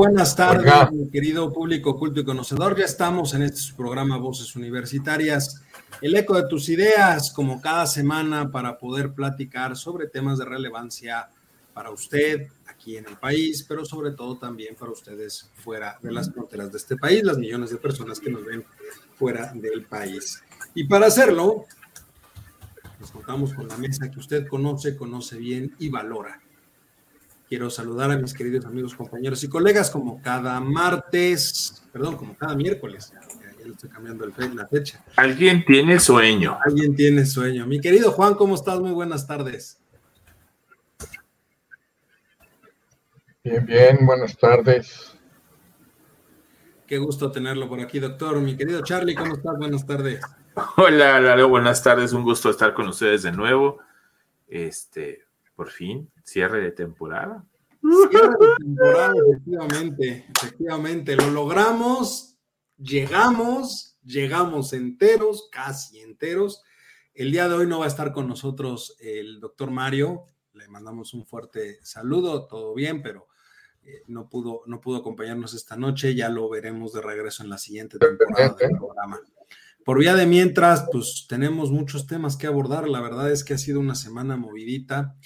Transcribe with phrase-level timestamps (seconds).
[0.00, 2.74] Buenas tardes, mi querido público culto y conocedor.
[2.74, 5.60] Ya estamos en este programa Voces Universitarias
[6.00, 11.28] el eco de tus ideas, como cada semana, para poder platicar sobre temas de relevancia
[11.74, 16.32] para usted aquí en el país, pero sobre todo también para ustedes fuera de las
[16.32, 18.64] fronteras de este país, las millones de personas que nos ven
[19.18, 20.42] fuera del país.
[20.74, 21.66] Y para hacerlo,
[22.98, 26.40] nos contamos con la mesa que usted conoce, conoce bien y valora.
[27.50, 32.54] Quiero saludar a mis queridos amigos, compañeros y colegas como cada martes, perdón, como cada
[32.54, 33.12] miércoles
[33.72, 35.02] estoy cambiando el, la fecha.
[35.16, 36.58] Alguien tiene sueño.
[36.64, 37.66] Alguien tiene sueño.
[37.66, 38.80] Mi querido Juan, ¿cómo estás?
[38.80, 39.78] Muy buenas tardes.
[43.42, 45.16] Bien, bien, buenas tardes.
[46.86, 48.40] Qué gusto tenerlo por aquí, doctor.
[48.40, 49.56] Mi querido Charlie, ¿cómo estás?
[49.56, 50.20] Buenas tardes.
[50.76, 52.12] Hola, Lalo, buenas tardes.
[52.12, 53.78] Un gusto estar con ustedes de nuevo.
[54.48, 55.24] Este,
[55.60, 57.44] por fin, cierre de temporada.
[58.10, 61.16] Cierre de temporada, efectivamente, efectivamente.
[61.16, 62.38] Lo logramos
[62.78, 66.62] llegamos, llegamos enteros, casi enteros.
[67.12, 71.12] El día de hoy no va a estar con nosotros el doctor Mario, le mandamos
[71.12, 73.28] un fuerte saludo, todo bien, pero
[73.82, 77.58] eh, no, pudo, no pudo acompañarnos esta noche, ya lo veremos de regreso en la
[77.58, 79.20] siguiente temporada del programa.
[79.84, 83.58] Por vía de mientras, pues tenemos muchos temas que abordar, la verdad es que ha
[83.58, 85.18] sido una semana movidita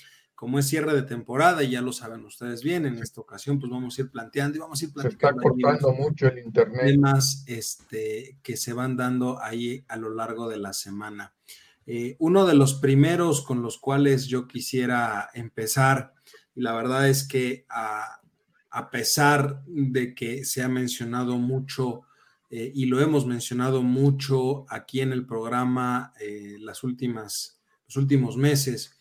[0.45, 3.73] como es cierre de temporada, y ya lo saben ustedes bien, en esta ocasión pues
[3.73, 5.41] vamos a ir planteando y vamos a ir planteando.
[5.41, 6.83] Se está cortando mucho el internet.
[6.85, 11.33] Temas este, que se van dando ahí a lo largo de la semana.
[11.87, 16.13] Eh, uno de los primeros con los cuales yo quisiera empezar,
[16.55, 18.21] y la verdad es que a,
[18.93, 22.03] pesar de que se ha mencionado mucho
[22.51, 28.37] eh, y lo hemos mencionado mucho aquí en el programa eh, las últimas, los últimos
[28.37, 28.95] meses,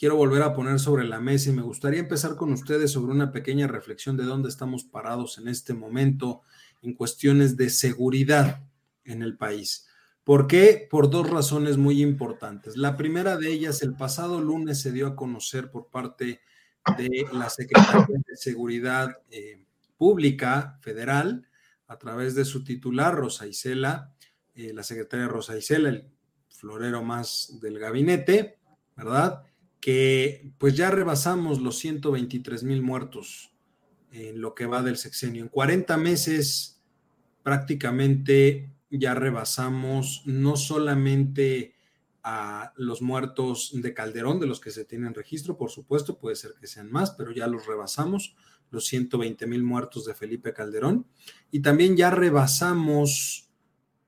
[0.00, 3.32] quiero volver a poner sobre la mesa y me gustaría empezar con ustedes sobre una
[3.32, 6.40] pequeña reflexión de dónde estamos parados en este momento
[6.80, 8.62] en cuestiones de seguridad
[9.04, 9.86] en el país.
[10.24, 10.88] ¿Por qué?
[10.90, 12.78] Por dos razones muy importantes.
[12.78, 16.40] La primera de ellas, el pasado lunes se dio a conocer por parte
[16.96, 19.66] de la Secretaría de Seguridad eh,
[19.98, 21.46] Pública Federal,
[21.88, 24.14] a través de su titular, Rosa Isela,
[24.54, 26.10] eh, la secretaria Rosa Isela, el
[26.48, 28.60] florero más del gabinete,
[28.96, 29.44] ¿verdad?
[29.80, 33.52] Que pues ya rebasamos los 123 mil muertos
[34.12, 35.42] en lo que va del sexenio.
[35.42, 36.82] En 40 meses
[37.42, 41.74] prácticamente ya rebasamos no solamente
[42.22, 46.54] a los muertos de Calderón, de los que se tienen registro, por supuesto, puede ser
[46.60, 48.36] que sean más, pero ya los rebasamos,
[48.70, 51.06] los 120 mil muertos de Felipe Calderón,
[51.50, 53.48] y también ya rebasamos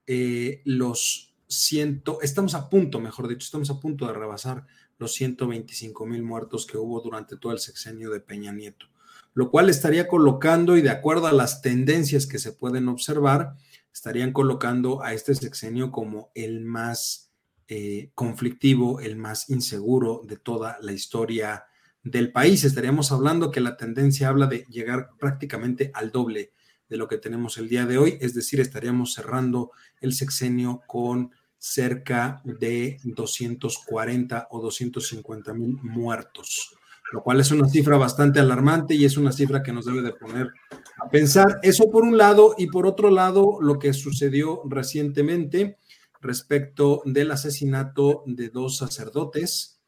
[0.07, 4.67] eh, los ciento, estamos a punto, mejor dicho, estamos a punto de rebasar
[4.99, 8.87] los 125 mil muertos que hubo durante todo el sexenio de Peña Nieto,
[9.35, 13.57] lo cual estaría colocando, y de acuerdo a las tendencias que se pueden observar,
[13.93, 17.33] estarían colocando a este sexenio como el más
[17.69, 21.65] eh, conflictivo, el más inseguro de toda la historia
[22.03, 22.65] del país.
[22.65, 26.53] Estaríamos hablando que la tendencia habla de llegar prácticamente al doble
[26.89, 29.71] de lo que tenemos el día de hoy, es decir, estaríamos cerrando
[30.01, 31.31] el sexenio con
[31.63, 36.75] cerca de 240 o 250 mil muertos,
[37.13, 40.13] lo cual es una cifra bastante alarmante y es una cifra que nos debe de
[40.13, 40.51] poner
[40.99, 41.61] a pensar.
[41.63, 45.79] Eso por un lado y por otro lado lo que sucedió recientemente
[46.21, 49.81] respecto del asesinato de dos sacerdotes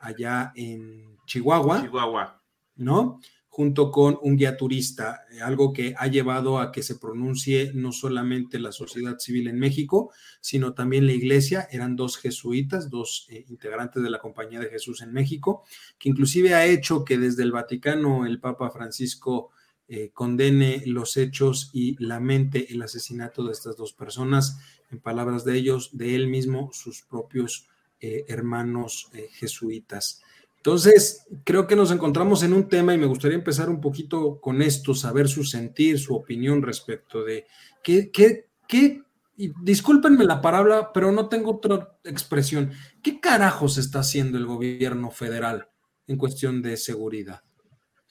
[0.00, 1.80] allá en Chihuahua.
[1.80, 2.42] Chihuahua.
[2.76, 3.20] ¿No?
[3.52, 7.92] Junto con un guía turista, eh, algo que ha llevado a que se pronuncie no
[7.92, 11.68] solamente la sociedad civil en México, sino también la iglesia.
[11.70, 15.64] Eran dos jesuitas, dos eh, integrantes de la Compañía de Jesús en México,
[15.98, 19.50] que inclusive ha hecho que desde el Vaticano el Papa Francisco
[19.86, 24.60] eh, condene los hechos y lamente el asesinato de estas dos personas,
[24.90, 27.68] en palabras de ellos, de él mismo, sus propios
[28.00, 30.22] hermanos jesuitas.
[30.64, 34.62] Entonces, creo que nos encontramos en un tema y me gustaría empezar un poquito con
[34.62, 37.48] esto, saber su sentir, su opinión respecto de
[37.82, 39.02] qué, qué, qué,
[39.36, 42.70] y discúlpenme la palabra, pero no tengo otra expresión.
[43.02, 45.68] ¿Qué carajos está haciendo el gobierno federal
[46.06, 47.42] en cuestión de seguridad?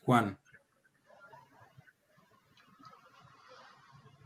[0.04, 0.38] Juan.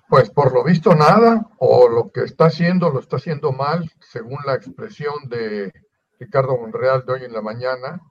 [0.09, 4.39] Pues por lo visto nada, o lo que está haciendo lo está haciendo mal, según
[4.47, 5.71] la expresión de
[6.19, 8.01] Ricardo Monreal de hoy en la mañana,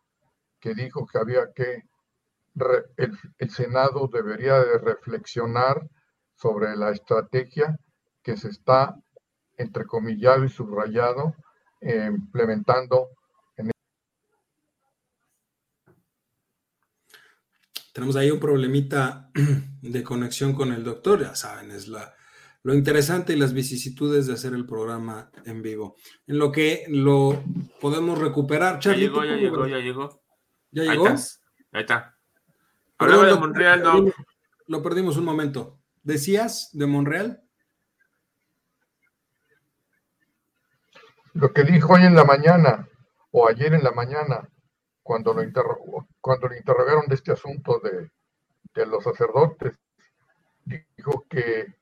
[0.65, 1.83] que dijo que había que,
[2.97, 5.91] el, el Senado debería de reflexionar
[6.37, 7.79] sobre la estrategia
[8.23, 8.97] que se está
[9.59, 11.35] entrecomillado y subrayado
[11.83, 13.11] eh, implementando
[17.93, 19.31] Tenemos ahí un problemita
[19.83, 22.13] de conexión con el doctor, ya saben, es la,
[22.65, 25.95] lo interesante y las vicisitudes de hacer el programa en vivo.
[26.27, 27.41] En lo que lo
[27.81, 28.81] podemos recuperar.
[28.81, 30.24] ya llegó, ya llegó, ya llegó.
[30.75, 31.07] ¿Ya llegó?
[31.07, 31.15] Ahí,
[31.73, 32.17] está.
[32.99, 34.13] Hablaba de Monreal, no.
[34.67, 35.79] Lo perdimos un momento.
[36.03, 37.45] ¿Decías de Monreal?
[41.33, 42.89] Lo que dijo hoy en la mañana
[43.31, 44.49] o ayer en la mañana
[45.05, 48.11] cuando lo, interrogó, cuando le interrogaron de este asunto de,
[48.75, 49.79] de los sacerdotes,
[50.65, 51.73] dijo que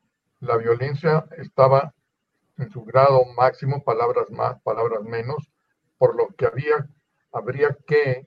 [0.40, 1.94] la violencia estaba
[2.58, 5.50] en su grado máximo, palabras más, palabras menos,
[5.96, 6.86] por lo que había,
[7.32, 8.26] habría que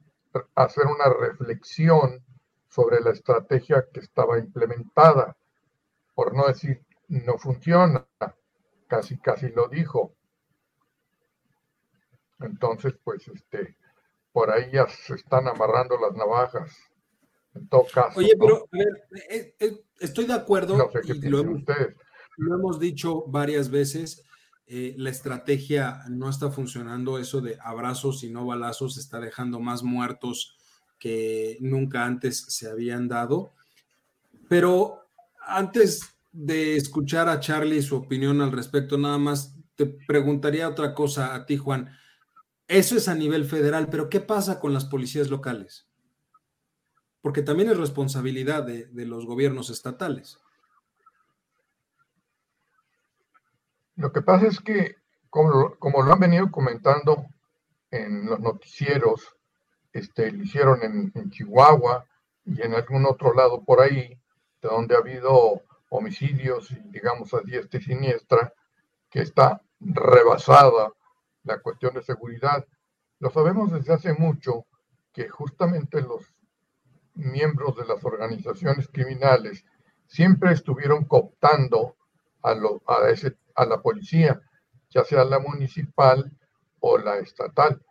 [0.55, 2.23] hacer una reflexión
[2.69, 5.35] sobre la estrategia que estaba implementada,
[6.13, 8.05] por no decir no funciona,
[8.87, 10.15] casi casi lo dijo.
[12.39, 13.77] Entonces, pues este,
[14.31, 16.77] por ahí ya se están amarrando las navajas.
[17.53, 18.19] En todo caso.
[18.19, 20.77] Oye, pero a ver, eh, eh, estoy de acuerdo.
[20.77, 21.95] No sé qué lo, hemos, ustedes.
[22.37, 24.23] lo hemos dicho varias veces.
[24.67, 27.17] Eh, la estrategia no está funcionando.
[27.19, 30.57] Eso de abrazos y no balazos está dejando más muertos
[30.99, 33.53] que nunca antes se habían dado.
[34.47, 35.01] Pero
[35.39, 41.35] antes de escuchar a Charlie su opinión al respecto, nada más te preguntaría otra cosa
[41.35, 41.89] a ti, Juan.
[42.67, 45.87] Eso es a nivel federal, pero ¿qué pasa con las policías locales?
[47.21, 50.39] Porque también es responsabilidad de, los gobiernos estatales.
[53.95, 54.95] Lo que pasa es que,
[55.29, 57.25] como, lo han venido comentando
[57.91, 59.35] en los noticieros,
[59.93, 62.05] este, lo hicieron en, Chihuahua
[62.43, 64.19] y en algún otro lado por ahí,
[64.61, 68.53] de donde ha habido homicidios digamos a diestra y siniestra,
[69.09, 70.91] que está rebasada
[71.43, 72.65] la cuestión de seguridad.
[73.19, 74.65] Lo sabemos desde hace mucho
[75.13, 76.33] que justamente los
[77.13, 79.63] miembros de las organizaciones criminales
[80.05, 81.95] siempre estuvieron cooptando
[82.41, 84.41] a, lo, a, ese, a la policía,
[84.89, 86.31] ya sea la municipal
[86.79, 87.81] o la estatal.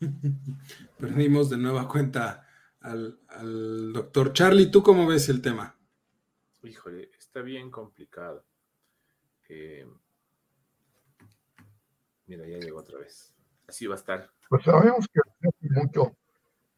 [0.98, 2.46] Perdimos de nueva cuenta
[2.80, 4.70] al, al doctor Charlie.
[4.70, 5.76] ¿Tú cómo ves el tema?
[6.62, 8.44] Híjole, está bien complicado.
[9.48, 9.86] Eh,
[12.26, 13.34] mira, ya llegó otra vez.
[13.66, 14.30] Así va a estar.
[14.48, 16.16] Pues sabemos que hace mucho,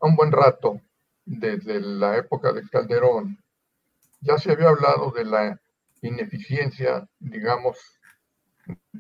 [0.00, 0.80] un buen rato,
[1.24, 3.38] desde la época de Calderón,
[4.20, 5.60] ya se había hablado de la
[6.02, 7.78] ineficiencia, digamos,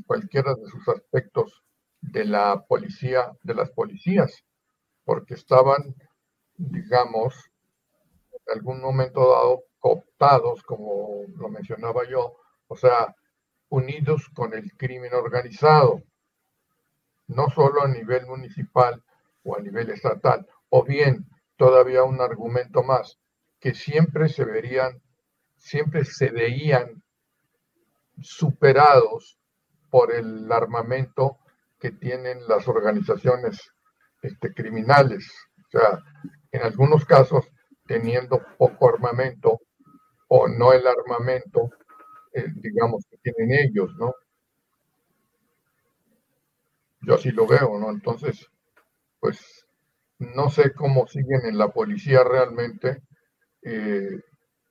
[0.06, 1.62] cualquiera de sus aspectos
[2.00, 4.44] de la policía, de las policías,
[5.04, 5.94] porque estaban,
[6.56, 7.34] digamos,
[8.32, 12.36] en algún momento dado cooptados, como lo mencionaba yo,
[12.68, 13.14] o sea,
[13.68, 16.02] unidos con el crimen organizado,
[17.28, 19.02] no solo a nivel municipal
[19.42, 21.26] o a nivel estatal, o bien
[21.56, 23.18] todavía un argumento más,
[23.58, 25.00] que siempre se verían,
[25.56, 27.02] siempre se veían
[28.20, 29.38] superados
[29.90, 31.38] por el armamento
[31.78, 33.72] que tienen las organizaciones
[34.22, 35.30] este, criminales.
[35.66, 36.02] O sea,
[36.52, 37.46] en algunos casos
[37.86, 39.60] teniendo poco armamento
[40.28, 41.70] o no el armamento
[42.36, 44.14] eh, digamos, que tienen ellos, ¿no?
[47.00, 47.90] Yo así lo veo, ¿no?
[47.90, 48.46] Entonces,
[49.18, 49.66] pues
[50.18, 53.02] no sé cómo siguen en la policía realmente.
[53.62, 54.20] Eh,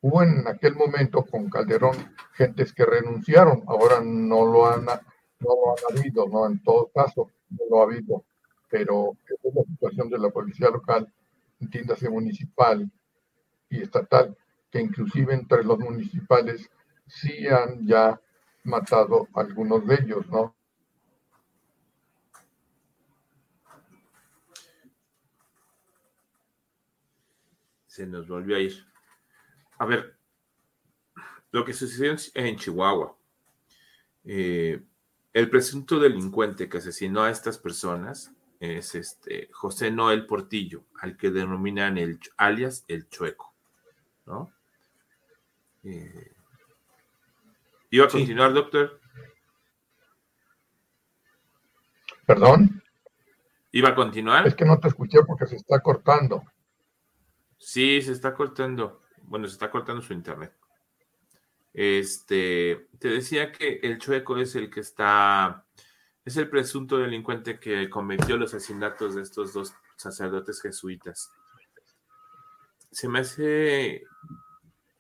[0.06, 1.96] hubo en aquel momento con Calderón
[2.34, 6.46] gentes que renunciaron, ahora no lo han, no lo han habido, ¿no?
[6.46, 8.24] En todo caso, no lo ha habido,
[8.70, 11.12] pero es la situación de la policía local,
[11.60, 12.88] entiéndase municipal
[13.68, 14.38] y estatal,
[14.70, 16.70] que inclusive entre los municipales
[17.08, 18.22] sí han ya
[18.64, 20.56] matado algunos de ellos, ¿no?
[27.88, 28.95] Se nos volvió a ir.
[29.77, 30.17] A ver,
[31.51, 33.15] lo que sucedió en Chihuahua.
[34.24, 34.82] Eh,
[35.34, 41.29] el presunto delincuente que asesinó a estas personas es este José Noel Portillo, al que
[41.29, 43.53] denominan el alias el Chueco,
[44.25, 44.51] ¿no?
[45.84, 46.32] Eh,
[47.91, 49.00] ¿Iba a continuar, doctor?
[52.25, 52.82] ¿Perdón?
[53.72, 54.48] ¿Iba a continuar?
[54.48, 56.44] Es que no te escuché porque se está cortando.
[57.58, 59.05] Sí, se está cortando.
[59.27, 60.53] Bueno, se está cortando su internet.
[61.74, 65.65] Este, te decía que el chueco es el que está,
[66.24, 71.32] es el presunto delincuente que cometió los asesinatos de estos dos sacerdotes jesuitas.
[72.91, 74.03] Se me hace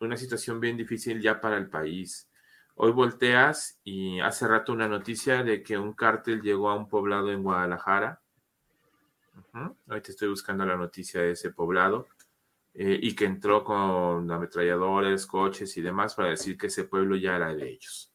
[0.01, 2.29] una situación bien difícil ya para el país.
[2.75, 7.31] Hoy volteas y hace rato una noticia de que un cártel llegó a un poblado
[7.31, 8.21] en Guadalajara.
[10.03, 12.07] Te estoy buscando la noticia de ese poblado.
[12.77, 17.37] Eh, y que entró con ametralladores, coches y demás para decir que ese pueblo ya
[17.37, 18.11] era de ellos.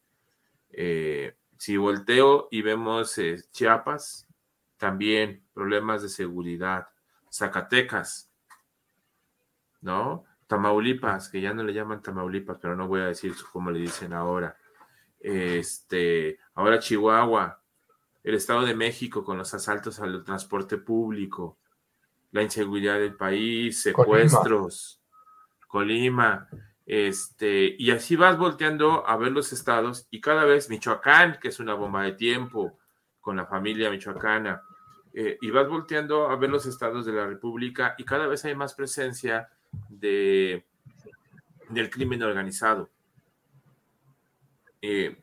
[0.68, 4.28] Eh, si volteo y vemos eh, Chiapas,
[4.76, 6.88] también problemas de seguridad.
[7.32, 8.30] Zacatecas,
[9.80, 10.24] ¿no?
[10.46, 14.12] Tamaulipas, que ya no le llaman Tamaulipas, pero no voy a decir cómo le dicen
[14.12, 14.58] ahora.
[15.18, 17.62] Este, ahora Chihuahua,
[18.22, 21.59] el Estado de México con los asaltos al transporte público,
[22.32, 25.00] la inseguridad del país, secuestros,
[25.66, 26.48] Colima.
[26.86, 31.60] este, y así vas volteando a ver los estados y cada vez Michoacán, que es
[31.60, 32.78] una bomba de tiempo
[33.20, 34.62] con la familia michoacana,
[35.12, 38.54] eh, y vas volteando a ver los estados de la República y cada vez hay
[38.54, 39.48] más presencia
[39.88, 40.64] de,
[41.68, 42.90] del crimen organizado.
[44.82, 45.20] Eh,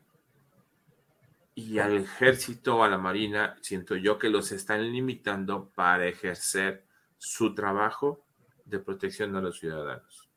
[1.55, 6.86] y al ejército, a la marina, siento yo que los están limitando para ejercer
[7.17, 8.23] su trabajo
[8.65, 10.29] de protección a los ciudadanos.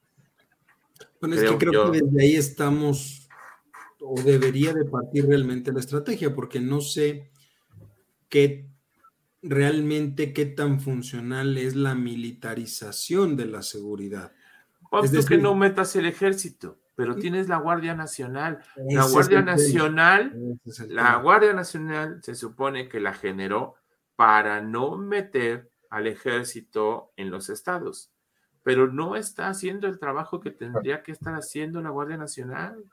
[1.21, 3.29] Bueno, es que creo que desde ahí estamos,
[4.01, 7.31] o debería de partir realmente la estrategia, porque no sé
[8.29, 8.71] qué
[9.43, 14.33] realmente qué tan funcional es la militarización de la seguridad.
[15.03, 18.63] es que no metas el ejército, pero tienes la Guardia Nacional.
[18.77, 20.59] La Guardia Nacional,
[20.89, 23.77] la Guardia Nacional se supone que la generó
[24.17, 28.11] para no meter al ejército en los estados,
[28.63, 32.85] pero no está haciendo el trabajo que tendría que estar haciendo la Guardia Nacional.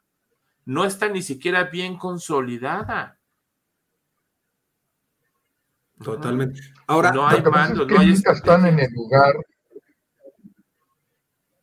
[0.65, 3.19] No está ni siquiera bien consolidada.
[6.03, 6.59] Totalmente.
[6.87, 9.33] Ahora, no hay mando, no hay nunca están en el lugar,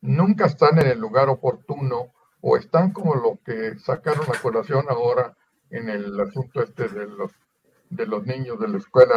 [0.01, 5.37] nunca están en el lugar oportuno o están como lo que sacaron a colación ahora
[5.71, 7.33] en el asunto este de los
[7.91, 9.15] de los niños de la escuela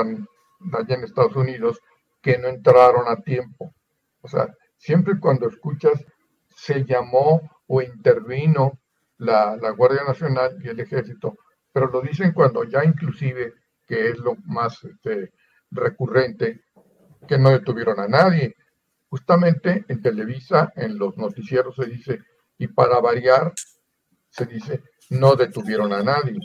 [0.74, 1.81] allá en Estados Unidos
[2.27, 3.74] que no entraron a tiempo.
[4.19, 6.03] O sea, siempre cuando escuchas
[6.53, 8.81] se llamó o intervino
[9.19, 11.38] la, la Guardia Nacional y el Ejército,
[11.72, 13.53] pero lo dicen cuando ya inclusive
[13.88, 15.31] que es lo más este,
[15.72, 16.65] recurrente,
[17.25, 18.57] que no detuvieron a nadie.
[19.07, 22.19] Justamente en Televisa, en los noticieros se dice,
[22.57, 23.53] y para variar,
[24.29, 26.41] se dice, no detuvieron a nadie.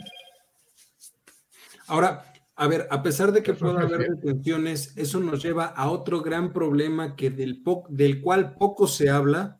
[1.87, 6.21] Ahora, a ver, a pesar de que pueda haber detenciones, eso nos lleva a otro
[6.21, 9.59] gran problema que del, del cual poco se habla,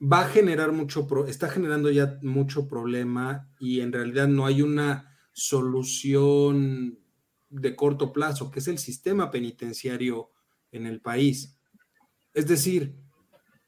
[0.00, 5.16] va a generar mucho, está generando ya mucho problema y en realidad no hay una
[5.32, 6.98] solución
[7.48, 10.30] de corto plazo, que es el sistema penitenciario
[10.72, 11.58] en el país.
[12.34, 12.96] Es decir,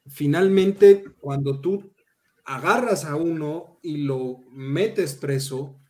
[0.07, 1.93] finalmente, cuando tú
[2.43, 5.80] agarras a uno y lo metes preso,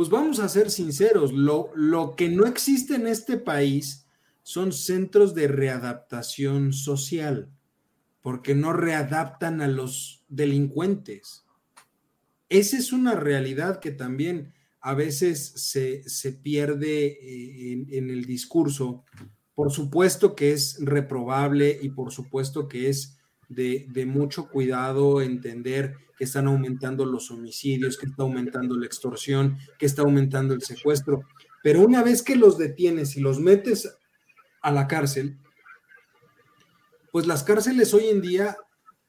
[0.00, 4.06] pues vamos a ser sinceros, lo, lo que no existe en este país
[4.42, 7.50] son centros de readaptación social,
[8.22, 11.44] porque no readaptan a los delincuentes.
[12.48, 19.04] Esa es una realidad que también a veces se, pierde eh, en, el discurso.
[19.54, 23.18] Por supuesto que es reprobable y por supuesto que es
[23.50, 29.84] de, mucho cuidado entender que están aumentando los homicidios, que está aumentando la extorsión, que
[29.84, 31.24] está aumentando el secuestro.
[31.62, 33.94] Pero una vez que los detienes y los metes
[34.62, 35.36] a la cárcel,
[37.12, 38.56] pues las cárceles hoy en día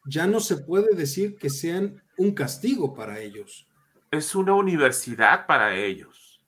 [0.06, 3.68] ya no se puede decir que sean un castigo para ellos
[4.12, 6.42] es una universidad para ellos.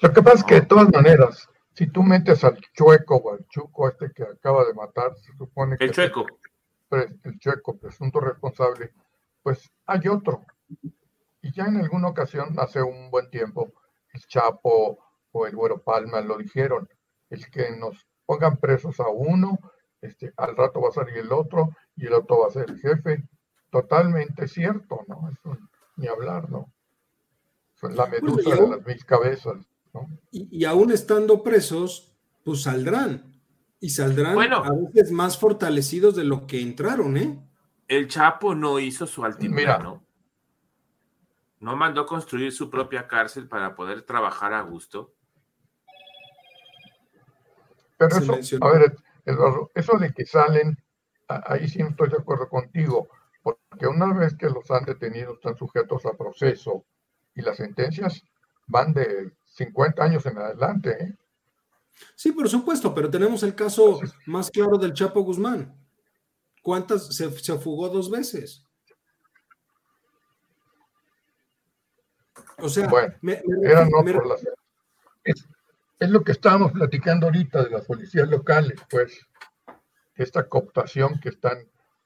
[0.00, 3.46] Lo que pasa es que de todas maneras, si tú metes al chueco o al
[3.48, 5.84] chuco este que acaba de matar, se supone que...
[5.84, 6.26] El chueco.
[6.90, 8.92] el chueco, presunto responsable,
[9.42, 10.44] pues hay otro.
[11.40, 13.72] Y ya en alguna ocasión, hace un buen tiempo,
[14.12, 14.98] el Chapo
[15.32, 16.88] o el Güero Palma lo dijeron,
[17.30, 19.58] el que nos pongan presos a uno,
[20.00, 22.78] este, al rato va a salir el otro y el otro va a ser el
[22.78, 23.24] jefe
[23.70, 25.30] totalmente cierto, ¿no?
[25.30, 25.56] Eso
[25.96, 26.72] ni hablar, ¿no?
[27.82, 29.56] la medusa de las mil cabezas,
[29.92, 30.08] ¿no?
[30.30, 32.12] Y, aún estando presos,
[32.44, 33.40] pues saldrán.
[33.80, 37.42] Y saldrán a veces más fortalecidos de lo que entraron, ¿eh?
[37.88, 40.04] El Chapo no hizo su altiplano.
[41.58, 45.14] No mandó construir su propia cárcel para poder trabajar a gusto.
[47.98, 50.76] Pero eso, a ver, Eduardo, eso de que salen,
[51.28, 53.08] ahí sí no estoy de acuerdo contigo
[53.42, 56.84] porque una vez que los han detenido están sujetos a proceso
[57.34, 58.22] y las sentencias
[58.66, 60.90] van de 50 años en adelante.
[60.90, 61.16] ¿eh?
[62.14, 65.74] Sí, por supuesto, pero tenemos el caso más claro del Chapo Guzmán.
[66.62, 67.28] ¿Cuántas se,
[67.58, 68.64] fugó dos veces?
[72.58, 73.12] O sea, bueno,
[73.64, 73.88] eran
[75.24, 75.44] es,
[75.98, 79.26] es, lo que estábamos platicando ahorita de las policías locales, pues,
[80.14, 81.58] esta cooptación que están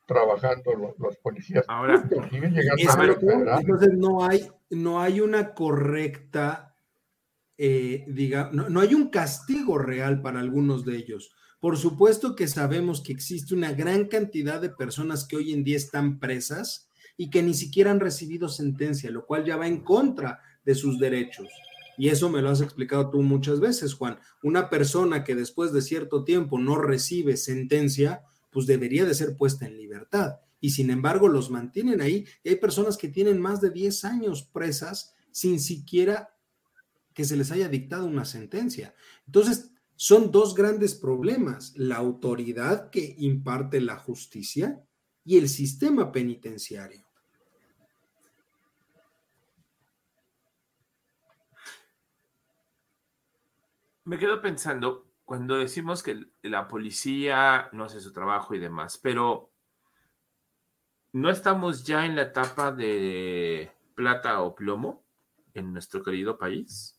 [0.06, 1.64] trabajando los, policías.
[1.68, 6.75] Ahora, entonces no hay, no hay una correcta,
[7.58, 11.30] eh, diga, no, hay un castigo real para algunos de ellos.
[11.58, 15.76] Por supuesto que sabemos que existe una gran cantidad de personas que hoy en día
[15.76, 20.40] están presas y que ni siquiera han recibido sentencia, lo cual ya va en contra
[20.64, 21.48] de sus derechos.
[21.96, 24.18] Y eso me lo has explicado tú muchas veces, Juan.
[24.42, 28.22] Una persona que después de cierto tiempo no recibe sentencia,
[28.52, 30.36] pues debería de ser puesta en libertad.
[30.60, 32.26] Y sin embargo los mantienen ahí.
[32.44, 36.35] Y hay personas que tienen más de 10 años presas sin siquiera
[37.16, 38.94] que se les haya dictado una sentencia.
[39.24, 44.84] Entonces, son dos grandes problemas, la autoridad que imparte la justicia
[45.24, 47.06] y el sistema penitenciario.
[54.04, 59.50] Me quedo pensando, cuando decimos que la policía no hace su trabajo y demás, pero
[61.12, 65.02] ¿no estamos ya en la etapa de plata o plomo
[65.54, 66.95] en nuestro querido país?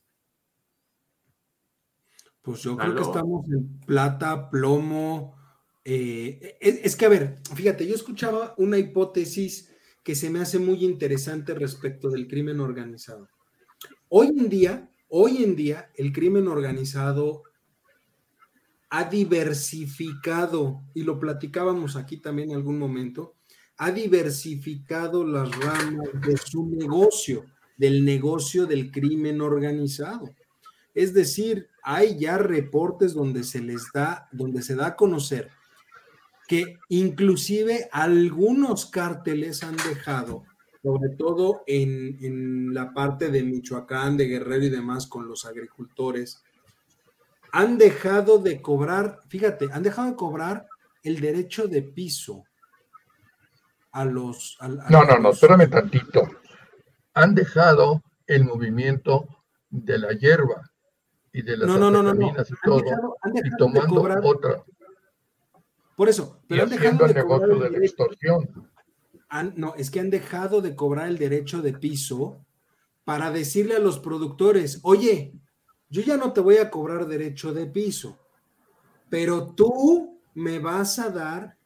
[2.47, 5.35] Pues yo creo que estamos en plata, plomo.
[5.83, 9.69] Eh, es, que, a ver, fíjate, yo escuchaba una hipótesis
[10.01, 13.27] que se me hace muy interesante respecto del crimen organizado.
[14.07, 17.43] Hoy en día, hoy en día, el crimen organizado
[18.91, 23.35] ha diversificado, y lo platicábamos aquí también en algún momento,
[23.75, 27.43] ha diversificado las ramas de su negocio,
[27.75, 30.29] del negocio del crimen organizado.
[30.95, 35.51] Es decir, hay ya reportes donde se les da, donde se da a conocer
[36.45, 40.43] que inclusive algunos cárteles han dejado,
[40.83, 46.43] sobre todo en, en la parte de Michoacán, de Guerrero y demás, con los agricultores,
[47.53, 50.67] han dejado de cobrar, fíjate, han dejado de cobrar
[51.03, 52.43] el derecho de piso
[53.93, 54.57] a los...
[54.89, 56.27] no, no, no, espérame tantito.
[57.13, 59.25] Han dejado el movimiento
[59.69, 60.69] de la hierba
[61.33, 62.29] y de las no, no, no, no, no.
[62.29, 64.63] y todo, y tomando otra.
[65.95, 68.69] Por eso, pero han dejado el de negocio de la extorsión.
[69.55, 72.45] no, es que han dejado de cobrar el derecho de piso
[73.03, 75.33] para decirle a los productores, oye,
[75.89, 78.19] yo ya no te voy a cobrar derecho de piso,
[79.09, 81.57] pero tú me vas a dar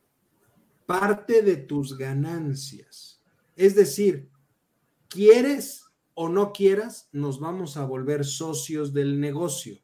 [0.85, 3.21] parte de tus ganancias.
[3.55, 4.29] Es decir,
[5.07, 5.80] quieres
[6.13, 9.77] o no quieras, nos vamos a volver socios del negocio.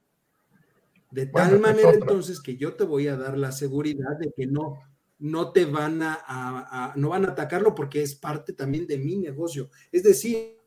[1.11, 4.79] De tal manera entonces que yo te voy a dar la seguridad de que no,
[5.19, 9.69] no te van a, no van a atacarlo porque es parte también de mi negocio.
[9.91, 10.57] Es decir,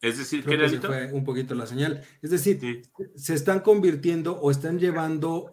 [0.00, 2.02] Es decir, que fue un poquito la señal.
[2.20, 2.82] Es decir,
[3.14, 5.52] se están convirtiendo o están llevando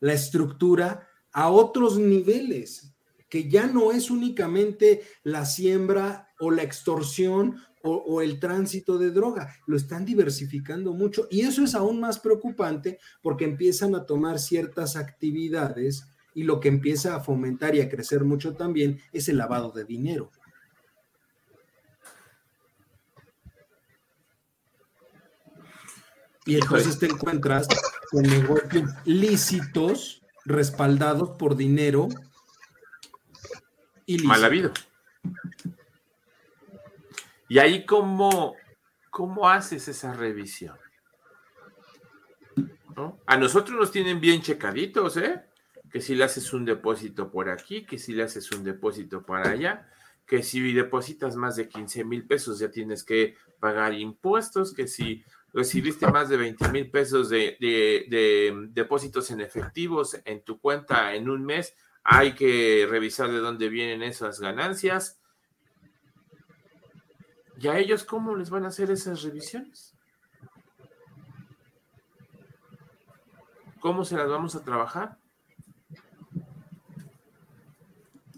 [0.00, 2.94] la estructura a otros niveles,
[3.28, 9.10] que ya no es únicamente la siembra o la extorsión o, o, el tránsito de
[9.10, 14.38] droga, lo están diversificando mucho y eso es aún más preocupante porque empiezan a tomar
[14.38, 19.38] ciertas actividades y lo que empieza a fomentar y a crecer mucho también es el
[19.38, 20.30] lavado de dinero.
[26.46, 27.68] Y entonces te encuentras
[28.10, 30.19] con negocios lícitos
[30.50, 32.08] respaldados por dinero
[34.06, 34.72] y Mal habido.
[37.48, 38.54] Y ahí, ¿cómo,
[39.10, 40.76] cómo haces esa revisión?
[43.26, 45.42] A nosotros nos tienen bien checaditos, ¿eh?
[45.90, 49.50] Que si le haces un depósito por aquí, que si le haces un depósito para
[49.50, 49.88] allá,
[50.26, 55.24] que si depositas más de 15 mil pesos ya tienes que pagar impuestos, que si
[55.52, 57.56] recibiste más de 20 mil pesos de,
[58.70, 64.02] depósitos en efectivos en tu cuenta en un mes, hay que revisar de dónde vienen
[64.02, 65.20] esas ganancias.
[67.58, 69.94] ¿Y a ellos cómo les van a hacer esas revisiones?
[73.80, 75.18] ¿Cómo se las vamos a trabajar?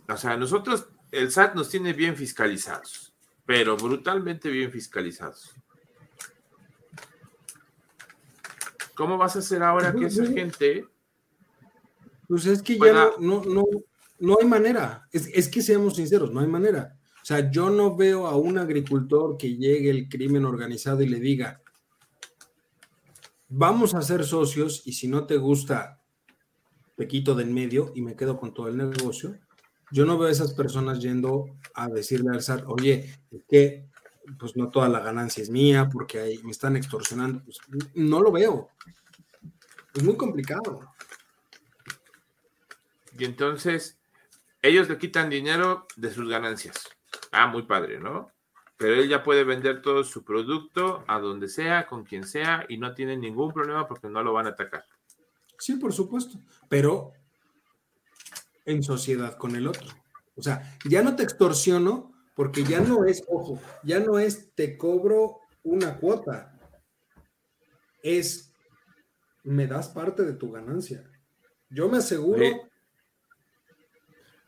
[0.08, 3.14] O sea, nosotros, el SAT nos tiene bien fiscalizados,
[3.46, 5.61] pero brutalmente bien fiscalizados.
[9.02, 10.86] ¿Cómo vas a hacer ahora que esa gente...
[12.28, 13.64] Pues es que ya no, no,
[14.20, 15.08] no, hay manera.
[15.10, 16.96] Es, es que seamos sinceros, no hay manera.
[17.20, 21.18] O sea, yo no veo a un agricultor que llegue el crimen organizado y le
[21.18, 21.60] diga,
[23.48, 26.00] vamos a ser socios y si no te gusta,
[26.94, 29.36] te quito del medio y me quedo con todo el negocio.
[29.90, 33.12] Yo no veo a esas personas yendo a decirle al SAT, oye,
[33.48, 33.90] que
[34.38, 37.42] pues no toda la ganancia es mía porque ahí me están extorsionando.
[37.44, 37.58] Pues,
[37.94, 38.68] no lo veo.
[39.94, 40.80] Es muy complicado.
[43.18, 43.98] Y entonces,
[44.62, 46.88] ellos le quitan dinero de sus ganancias.
[47.30, 48.30] Ah, muy padre, ¿no?
[48.76, 52.78] Pero él ya puede vender todo su producto a donde sea, con quien sea, y
[52.78, 54.84] no tiene ningún problema porque no lo van a atacar.
[55.58, 57.12] Sí, por supuesto, pero
[58.64, 59.88] en sociedad con el otro.
[60.36, 64.76] O sea, ya no te extorsiono porque ya no es, ojo, ya no es te
[64.76, 66.58] cobro una cuota,
[68.02, 68.52] es
[69.44, 71.04] me das parte de tu ganancia.
[71.68, 72.44] Yo me aseguro.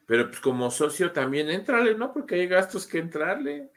[0.07, 2.13] Pero pues como socio también entrale, ¿no?
[2.13, 3.71] Porque hay gastos que entrarle.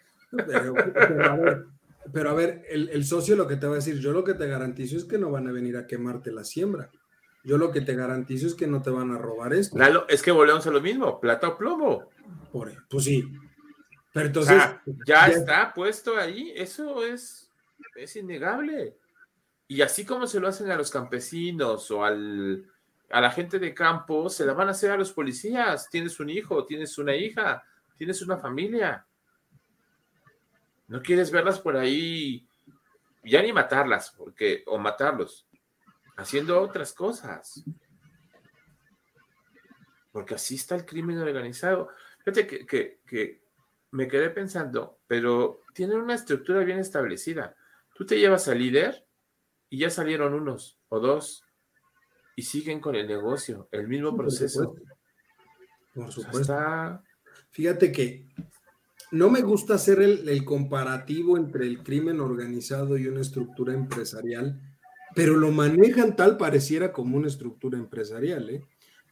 [2.13, 4.33] Pero, a ver, el, el, socio lo que te va a decir, yo lo que
[4.33, 6.89] te garantizo es que no van a venir a quemarte la siembra.
[7.43, 9.77] Yo lo que te garantizo es que no te van a robar esto.
[10.07, 12.09] es que volvemos a lo mismo, plata o plomo.
[12.51, 13.23] Por, pues sí.
[14.17, 14.63] Pero entonces.
[15.05, 17.51] ya, está puesto ahí, eso es,
[17.95, 18.97] es innegable.
[19.67, 22.65] Y así como se lo hacen a los campesinos o al,
[23.11, 25.87] a la gente de campo, se la van a hacer a los policías.
[25.89, 27.63] Tienes un hijo, tienes una hija,
[27.95, 29.05] tienes una familia.
[30.87, 32.47] No quieres verlas por ahí,
[33.23, 35.45] ya ni matarlas, porque, o matarlos,
[36.15, 37.63] haciendo otras cosas.
[40.11, 41.89] Porque así está el crimen organizado.
[42.23, 43.46] Fíjate que, que
[43.91, 47.55] me quedé pensando, pero tienen una estructura bien establecida.
[47.95, 49.07] Tú te llevas al líder
[49.69, 51.43] y ya salieron unos o dos
[52.35, 54.75] y siguen con el negocio, el mismo proceso.
[55.93, 57.01] Por supuesto.
[57.49, 58.27] Fíjate que
[59.11, 64.61] no me gusta hacer el, comparativo entre el crimen organizado y una estructura empresarial,
[65.15, 68.49] pero lo manejan tal pareciera como una estructura empresarial.
[68.49, 68.61] ¿eh?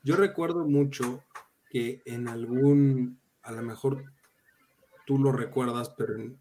[0.04, 1.24] Yo recuerdo mucho
[1.70, 4.04] que en algún, a lo mejor
[5.06, 6.40] tú lo recuerdas, pero en,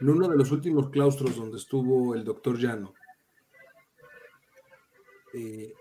[0.00, 2.94] uno de los últimos claustros donde estuvo el doctor Llano,
[5.34, 5.72] eh,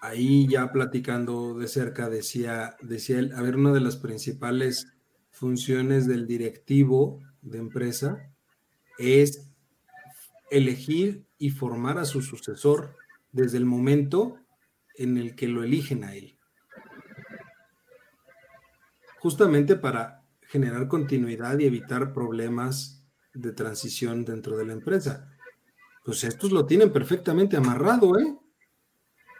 [0.00, 4.92] ahí ya platicando de cerca, decía, decía él, a ver, una de las principales
[5.30, 8.30] funciones del directivo de empresa
[8.98, 9.50] es
[10.50, 12.96] elegir y formar a su sucesor
[13.32, 14.38] desde el momento
[14.96, 16.38] en el que lo eligen a él.
[19.18, 20.23] Justamente para
[20.54, 25.28] generar continuidad y evitar problemas de transición dentro de la empresa.
[26.04, 28.38] Pues estos lo tienen perfectamente amarrado, ¿eh?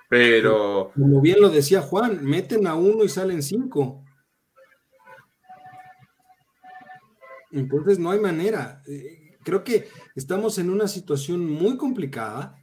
[0.09, 0.90] Pero.
[0.92, 4.05] Como bien lo decía Juan, meten a uno y salen cinco.
[7.53, 8.83] Entonces no hay manera.
[8.88, 12.57] Eh, creo que estamos en una situación muy complicada.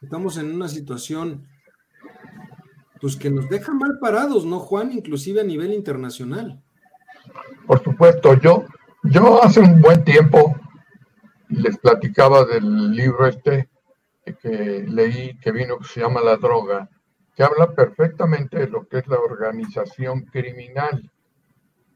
[0.00, 1.48] Estamos en una situación
[3.00, 4.92] pues que nos deja mal parados, ¿no, Juan?
[4.92, 6.62] Inclusive a nivel internacional.
[7.66, 8.64] Por supuesto, yo,
[9.04, 10.56] yo hace un buen tiempo
[11.48, 13.68] les platicaba del libro este
[14.40, 16.88] que leí que vino que se llama La Droga,
[17.34, 21.10] que habla perfectamente de lo que es la organización criminal.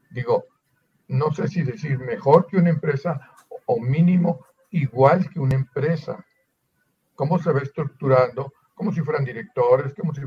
[0.09, 0.45] Digo,
[1.07, 3.21] no sé si decir mejor que una empresa
[3.65, 6.25] o mínimo igual que una empresa.
[7.15, 8.53] ¿Cómo se va estructurando?
[8.73, 10.21] Como si fueran directores, como si...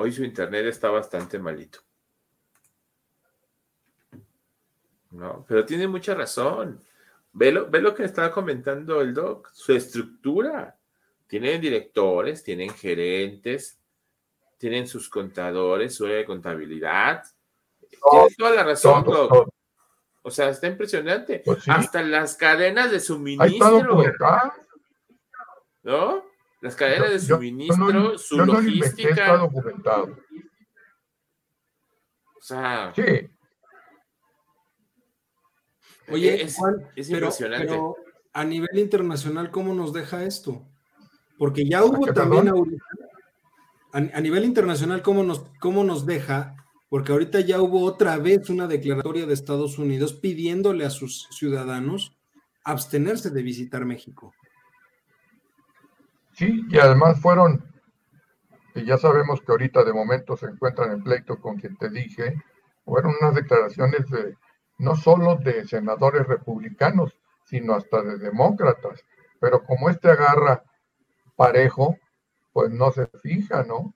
[0.00, 1.80] Hoy su internet está bastante malito.
[5.10, 6.82] No, pero tiene mucha razón.
[7.34, 10.74] Ve lo, que estaba comentando el doc, su estructura.
[11.26, 13.78] Tienen directores, tienen gerentes,
[14.56, 17.22] tienen sus contadores, su área de contabilidad.
[18.10, 19.52] Tiene toda la razón, doc.
[20.22, 21.42] O sea, está impresionante.
[21.44, 24.02] Pues Hasta las cadenas de suministro.
[25.82, 26.29] ¿No?
[26.60, 29.36] Las cadenas de suministro, su logística.
[29.36, 30.18] documentado.
[32.36, 32.92] O sea.
[32.94, 33.30] Sí.
[36.08, 36.58] Oye, es,
[37.08, 37.78] impresionante.
[38.32, 40.66] a nivel internacional, ¿cómo nos deja esto?
[41.38, 42.52] Porque ya hubo también
[43.92, 46.56] a, nivel internacional, ¿cómo nos, ¿cómo nos deja?
[46.88, 52.16] Porque ahorita ya hubo otra vez una declaratoria de Estados Unidos pidiéndole a sus ciudadanos
[52.64, 54.34] abstenerse de visitar México.
[56.40, 57.62] Sí, y además fueron,
[58.74, 62.42] y ya sabemos que ahorita de momento se encuentran en pleito con quien te dije,
[62.82, 64.38] fueron unas declaraciones de
[64.78, 69.04] no solo de senadores republicanos, sino hasta de demócratas.
[69.38, 70.64] Pero como este agarra
[71.36, 71.98] parejo,
[72.54, 73.94] pues no se fija, ¿no?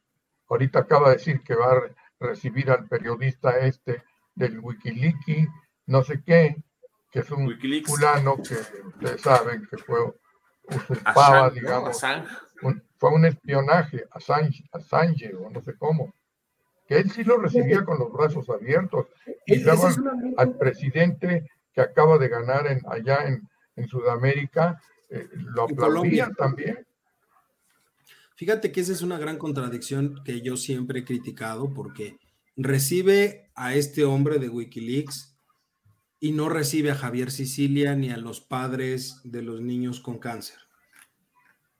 [0.50, 1.80] Ahorita acaba de decir que va a
[2.20, 4.02] recibir al periodista este
[4.35, 5.48] del Wikileaks,
[5.87, 6.62] no sé qué,
[7.11, 7.50] que es un
[7.87, 10.12] fulano que ustedes saben que fue
[10.68, 12.00] usurpaba, digamos,
[12.96, 16.14] fue un espionaje, a Assange, o no sé cómo,
[16.87, 19.07] que él sí lo recibía con los brazos abiertos,
[19.46, 19.88] y luego
[20.37, 23.48] al, presidente que acaba de ganar en, allá en,
[23.88, 26.87] Sudamérica, eh, lo aplaudía también.
[28.37, 32.18] Fíjate que esa es una gran contradicción que yo siempre he criticado porque
[32.57, 35.34] recibe a este hombre de Wikileaks
[36.24, 40.56] y no recibe a Javier Sicilia ni a los padres de los niños con cáncer.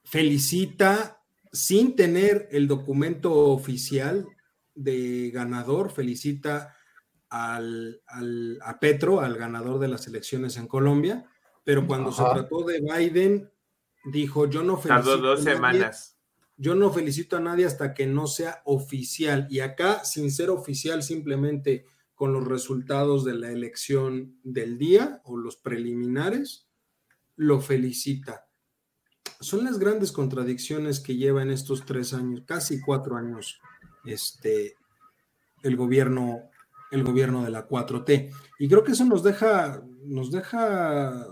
[0.03, 4.27] Felicita sin tener el documento oficial
[4.75, 6.77] de ganador, felicita
[7.31, 8.03] al,
[8.61, 11.25] a Petro, al ganador de las elecciones en Colombia,
[11.65, 13.51] pero cuando se trató de Biden,
[14.13, 16.19] dijo, yo no felicito dos semanas.
[16.59, 19.47] Yo no felicito a nadie hasta que no sea oficial.
[19.49, 25.37] Y acá, sin ser oficial, simplemente con los resultados de la elección del día o
[25.37, 26.69] los preliminares,
[27.37, 28.47] lo felicita.
[29.41, 33.61] Son las grandes contradicciones que lleva en estos tres años, casi cuatro años,
[34.05, 34.77] este,
[35.63, 36.51] el gobierno,
[36.91, 38.33] el gobierno de la 4T.
[38.59, 41.27] Y creo que eso nos deja, nos deja,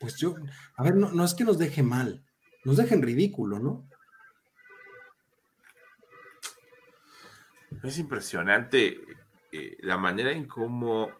[0.00, 0.34] pues yo,
[0.76, 2.24] a ver, no, no es que nos deje mal,
[2.64, 3.88] nos deja en ridículo, ¿no?
[7.84, 8.98] Es impresionante
[9.52, 11.10] eh, la manera en cómo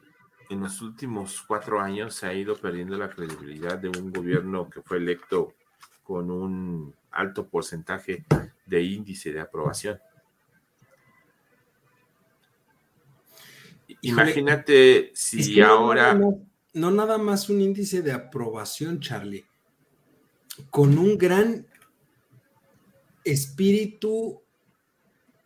[0.51, 4.83] en los últimos cuatro años se ha ido perdiendo la credibilidad de un gobierno que
[4.83, 5.55] fue electo
[6.03, 8.25] con un alto porcentaje
[8.64, 9.99] de índice de aprobación.
[14.03, 16.14] Imagínate si ahora...
[16.14, 19.45] no, nada más un índice de aprobación, Charlie,
[20.71, 21.67] con un gran
[23.25, 24.41] espíritu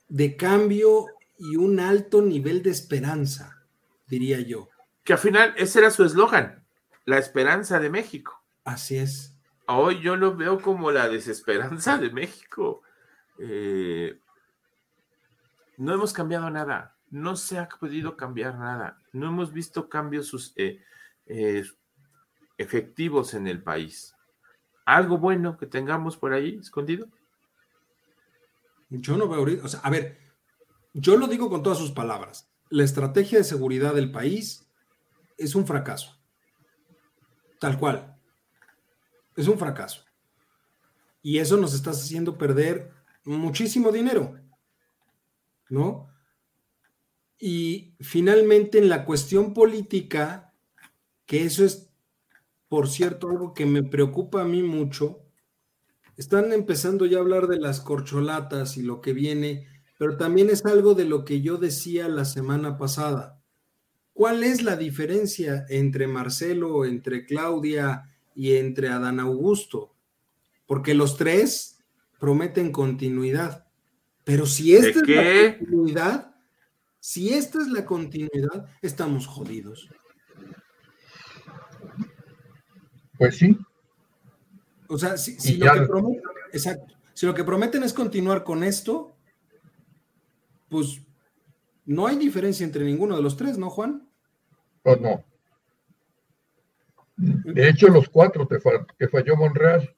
[0.09, 1.07] de cambio
[1.44, 3.64] y un alto nivel de esperanza,
[4.07, 4.68] diría yo.
[5.02, 6.64] Que al final ese era su eslogan,
[7.05, 8.40] la esperanza de México.
[8.62, 9.35] Así es.
[9.66, 12.83] Hoy yo lo veo como la desesperanza de México.
[13.40, 14.20] Eh,
[15.78, 20.81] no hemos cambiado nada, no se ha podido cambiar nada, no hemos visto cambios eh,
[21.26, 21.64] eh,
[22.57, 24.14] efectivos en el país.
[24.85, 27.09] ¿Algo bueno que tengamos por ahí escondido?
[28.90, 30.21] Yo no veo ahorita, o sea, a ver,
[30.94, 32.50] yo lo digo con todas sus palabras.
[32.68, 34.66] La estrategia de seguridad del país
[35.37, 36.18] es un fracaso.
[37.59, 38.16] Tal cual.
[39.37, 40.05] Es un fracaso.
[41.22, 42.90] Y eso nos está haciendo perder
[43.24, 44.38] muchísimo dinero.
[45.68, 46.11] ¿No?
[47.38, 50.52] Y finalmente en la cuestión política,
[51.26, 51.90] que eso es,
[52.68, 55.22] por cierto, algo que me preocupa a mí mucho,
[56.16, 59.66] están empezando ya a hablar de las corcholatas y lo que viene
[60.02, 63.40] pero también es algo de lo que yo decía la semana pasada.
[64.12, 69.94] ¿Cuál es la diferencia entre Marcelo, entre Claudia y entre Adán Augusto?
[70.66, 71.78] Porque los tres
[72.18, 73.68] prometen continuidad.
[74.24, 76.34] Pero si esta es la continuidad,
[76.98, 79.88] si esta es la continuidad, estamos jodidos.
[83.18, 83.56] Pues sí.
[84.88, 86.22] O sea, si, lo, que prometen,
[87.14, 89.12] si lo que prometen es continuar con esto,
[90.72, 91.02] pues
[91.85, 94.08] no hay diferencia entre ninguno de los tres, ¿no, Juan?
[94.82, 95.22] Pues no.
[97.16, 99.94] De hecho, los cuatro que falló Monreal.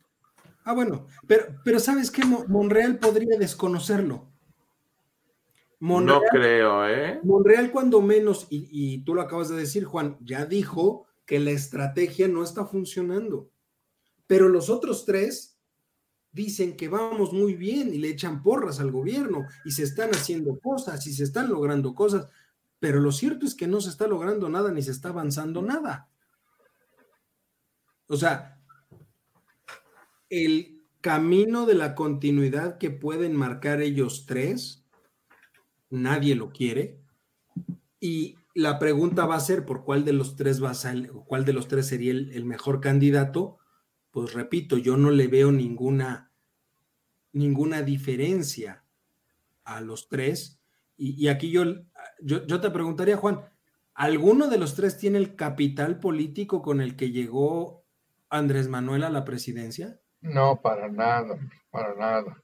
[0.64, 2.22] Ah, bueno, pero, pero ¿sabes qué?
[2.24, 4.26] Monreal podría desconocerlo.
[5.78, 7.20] no creo, ¿eh?
[7.22, 11.52] Monreal cuando menos, y, y tú lo acabas de decir, Juan, ya dijo que la
[11.52, 13.48] estrategia no está funcionando.
[14.26, 15.53] Pero los otros tres
[16.34, 20.58] dicen que vamos muy bien y le echan porras al gobierno y se están haciendo
[20.58, 22.26] cosas y se están logrando cosas,
[22.80, 26.08] pero lo cierto es que no se está logrando nada ni se está avanzando nada.
[28.08, 28.58] O sea,
[30.28, 34.84] el camino de la continuidad que pueden marcar ellos tres,
[35.88, 36.98] nadie lo quiere.
[38.00, 41.52] Y la pregunta va a ser por cuál de los tres va a cuál de
[41.52, 43.58] los tres sería el mejor candidato
[44.14, 46.30] pues repito, yo no le veo ninguna,
[47.32, 48.84] ninguna diferencia
[49.64, 50.60] a los tres.
[50.96, 51.64] Y, aquí yo,
[52.22, 53.40] yo, yo, te preguntaría, Juan,
[53.92, 57.82] ¿alguno de los tres tiene el capital político con el que llegó
[58.30, 59.98] Andrés Manuel a la presidencia?
[60.20, 61.36] No, para nada,
[61.72, 62.40] para nada.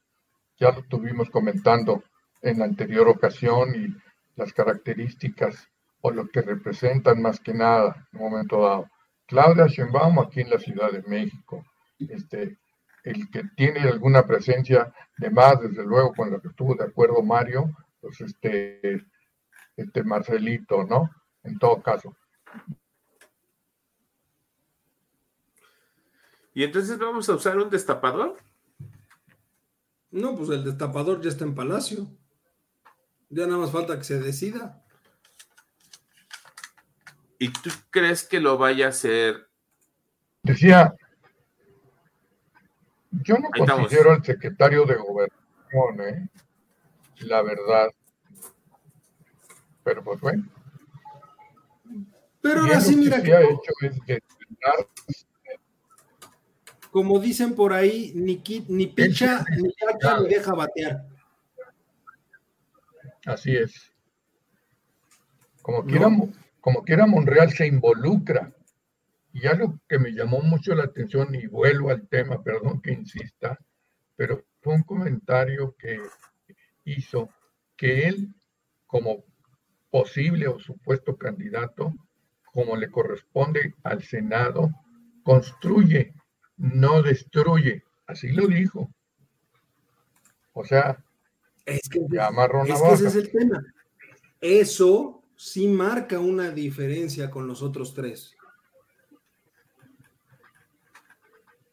[0.59, 2.03] Ya lo tuvimos comentando
[2.43, 3.95] en la anterior ocasión y
[4.35, 5.69] las características
[6.01, 8.91] o lo que representan más que nada en un momento dado
[9.31, 11.65] Claudia Sheinbaum aquí en la Ciudad de México.
[12.01, 12.59] Este,
[13.05, 17.23] el que tiene alguna presencia de más, desde luego, con lo que estuvo de acuerdo
[17.23, 19.07] Mario, pues este,
[19.77, 21.09] este Marcelito, ¿no?
[21.45, 22.17] En todo caso.
[26.53, 28.37] ¿Y entonces vamos a usar un destapador?
[30.11, 32.09] No, pues el destapador ya está en Palacio.
[33.29, 34.85] Ya nada más falta que se decida.
[37.41, 39.49] ¿Y tú crees que lo vaya a hacer?
[40.43, 40.95] Decía,
[43.11, 46.29] yo no considero al secretario de gobernación, ¿eh?
[47.21, 47.89] la verdad.
[49.83, 50.47] Pero pues bueno.
[52.43, 53.23] Pero ahora sí, mira.
[53.23, 53.73] Que ha hecho
[54.07, 54.23] es
[56.91, 61.07] como dicen por ahí, ni, ni picha, ni cacha, ni deja batear.
[63.25, 63.93] Así es.
[65.63, 66.09] Como quiera,
[66.61, 68.55] como quiera, Monreal se involucra.
[69.33, 73.59] Y algo que me llamó mucho la atención, y vuelvo al tema, perdón que insista,
[74.17, 76.01] pero fue un comentario que
[76.85, 77.31] hizo
[77.77, 78.35] que él,
[78.87, 79.25] como
[79.91, 81.93] posible o supuesto candidato,
[82.53, 84.71] como le corresponde al Senado,
[85.23, 86.13] construye
[86.61, 87.83] no destruye.
[88.07, 88.93] Así lo dijo.
[90.53, 91.03] O sea,
[91.65, 92.01] es que,
[92.93, 93.65] ese es el tema.
[94.41, 98.37] Eso sí marca una diferencia con los otros tres.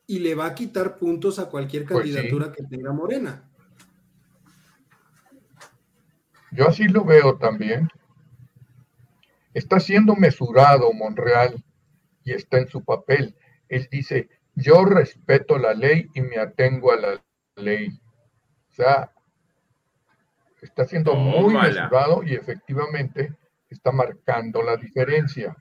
[0.07, 3.51] Y le va a quitar puntos a cualquier pues candidatura que tenga Morena.
[6.51, 7.89] Yo así lo veo también.
[9.53, 11.61] Está siendo mesurado Monreal
[12.23, 13.35] y está en su papel.
[13.67, 17.25] Él dice, yo respeto la ley y me atengo a la
[17.57, 17.99] ley.
[18.69, 19.11] O sea,
[20.61, 23.35] está siendo muy mesurado y efectivamente
[23.69, 25.55] está marcando la diferencia.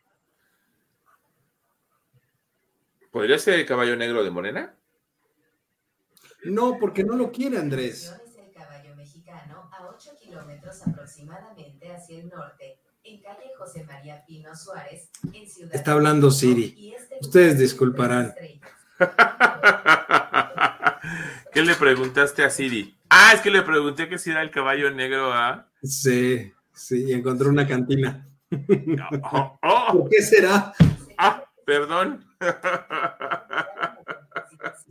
[3.10, 4.76] ¿Podría ser el caballo negro de Morena?
[6.44, 8.20] No, porque no lo quiere Andrés.
[8.24, 14.22] Es el caballo mexicano a 8 kilómetros aproximadamente hacia el norte, en calle José María
[14.26, 16.82] Pino Suárez, en Ciudad Está hablando Siri.
[16.92, 18.36] Este Ustedes disculparán.
[21.52, 22.94] ¿Qué le preguntaste a Siri?
[23.08, 25.68] Ah, es que le pregunté que si era el caballo negro, ¿ah?
[25.82, 28.28] Sí, sí, y encontró una cantina.
[29.32, 29.92] Oh, oh.
[29.92, 30.72] ¿Por qué será?
[31.18, 32.24] Ah, perdón.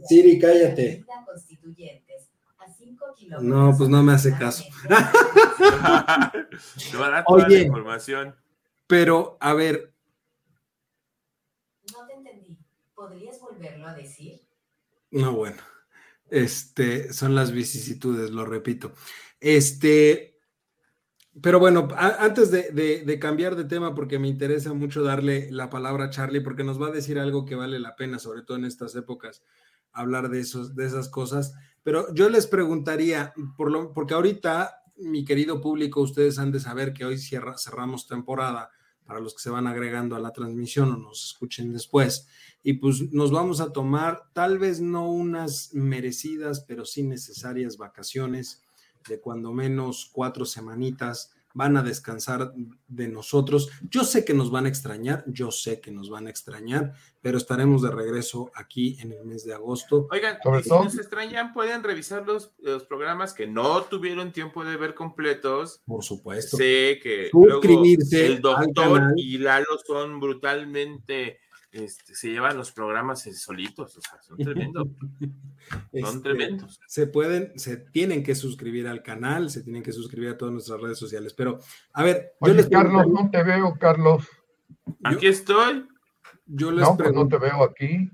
[0.03, 1.05] Siri, cállate.
[3.41, 4.65] No, pues no me hace caso.
[7.27, 8.35] Oye, información.
[8.87, 9.93] Pero, a ver.
[11.93, 12.57] No te entendí.
[12.93, 14.41] ¿Podrías volverlo a decir?
[15.11, 15.61] No, bueno.
[16.29, 18.93] Este, son las vicisitudes, lo repito.
[19.39, 20.34] Este,
[21.41, 26.09] pero bueno, antes de, cambiar de tema, porque me interesa mucho darle la palabra a
[26.09, 28.95] Charlie, porque nos va a decir algo que vale la pena, sobre todo en estas
[28.95, 29.43] épocas,
[29.91, 31.53] hablar de, esos, de esas cosas.
[31.83, 36.93] Pero yo les preguntaría, por lo, porque ahorita, mi querido público, ustedes han de saber
[36.93, 38.69] que hoy cerramos temporada
[39.05, 42.27] para los que se van agregando a la transmisión o nos escuchen después
[42.63, 48.64] y pues nos vamos a tomar tal vez no unas merecidas, pero sí necesarias vacaciones
[49.07, 51.31] de cuando menos cuatro semanitas.
[51.57, 52.51] Van a descansar
[52.85, 53.69] de nosotros.
[53.89, 57.37] Yo sé que nos van a extrañar, yo sé que nos van a extrañar, pero
[57.37, 60.09] estaremos de regreso aquí en el mes de agosto.
[60.11, 64.95] Oigan, si nos extrañan, pueden revisar los, los, programas que no tuvieron tiempo de ver
[64.95, 65.81] completos.
[65.85, 66.57] Por supuesto.
[66.57, 71.39] Sé que Suscribirse el doctor y Lalo son brutalmente
[71.75, 74.87] este, se llevan los programas solitos, o sea, son tremendos.
[74.97, 76.79] son este, tremendos.
[76.87, 80.79] Se pueden, se tienen que suscribir al canal, se tienen que suscribir a todas nuestras
[80.81, 81.33] redes sociales.
[81.33, 81.59] Pero,
[81.93, 84.27] a ver, yo les Carlos, no te veo, Carlos.
[85.03, 85.87] Aquí estoy.
[86.45, 88.09] Yo les no, pues no te veo aquí.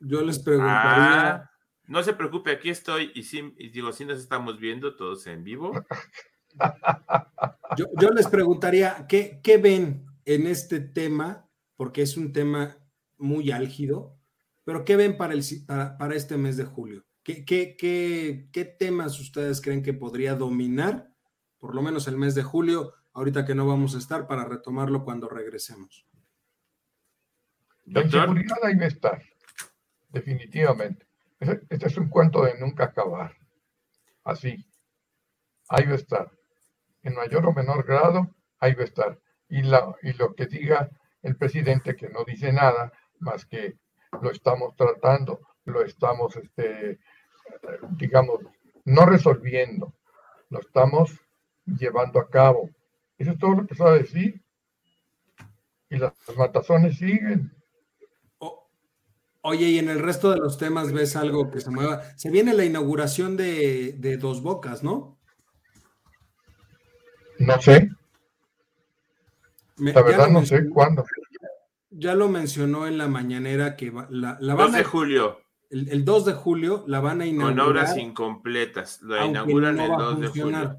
[0.00, 1.34] Yo les preguntaría.
[1.34, 1.50] Ah,
[1.86, 5.72] no se preocupe, aquí estoy y, sí, digo, sí nos estamos viendo todos en vivo.
[7.76, 11.48] yo, les preguntaría, ¿qué, ¿qué ven en este tema?
[11.76, 12.78] Porque es un tema
[13.22, 14.18] muy álgido,
[14.64, 17.04] pero ¿qué ven para, el, para, este mes de julio?
[17.22, 21.08] ¿Qué, qué, qué, temas ustedes creen que podría dominar,
[21.58, 25.04] por lo menos el mes de julio, ahorita que no vamos a estar, para retomarlo
[25.04, 26.06] cuando regresemos?
[27.84, 29.22] La inseguridad ahí va a estar,
[30.10, 31.06] definitivamente.
[31.40, 33.36] Este es un cuento de nunca acabar.
[34.24, 34.64] Así,
[35.68, 36.30] ahí va a estar.
[37.02, 39.18] En mayor o menor grado, ahí va a estar.
[39.48, 40.88] Y, la, y lo que diga
[41.22, 42.92] el presidente, que no dice nada,
[43.22, 43.76] más que
[44.20, 46.98] lo estamos tratando, lo estamos, este,
[47.92, 48.40] digamos,
[48.84, 49.94] no resolviendo,
[50.50, 51.18] lo estamos
[51.64, 52.70] llevando a cabo.
[53.18, 54.42] Eso es todo lo que se va a decir.
[55.88, 57.52] Y las, matazones siguen.
[59.44, 62.02] Oye, y en el resto de los temas ves algo que se mueva.
[62.16, 65.18] Se viene la inauguración de, de Dos Bocas, ¿no?
[67.38, 67.90] No sé.
[69.78, 71.04] la verdad no sé cuándo.
[71.94, 75.38] Ya lo mencionó en la mañanera que la, la 2 de julio.
[75.70, 77.66] El, 2 de julio la van a inaugurar.
[77.66, 79.02] Con obras incompletas.
[79.02, 80.78] La inauguran el 2 de julio.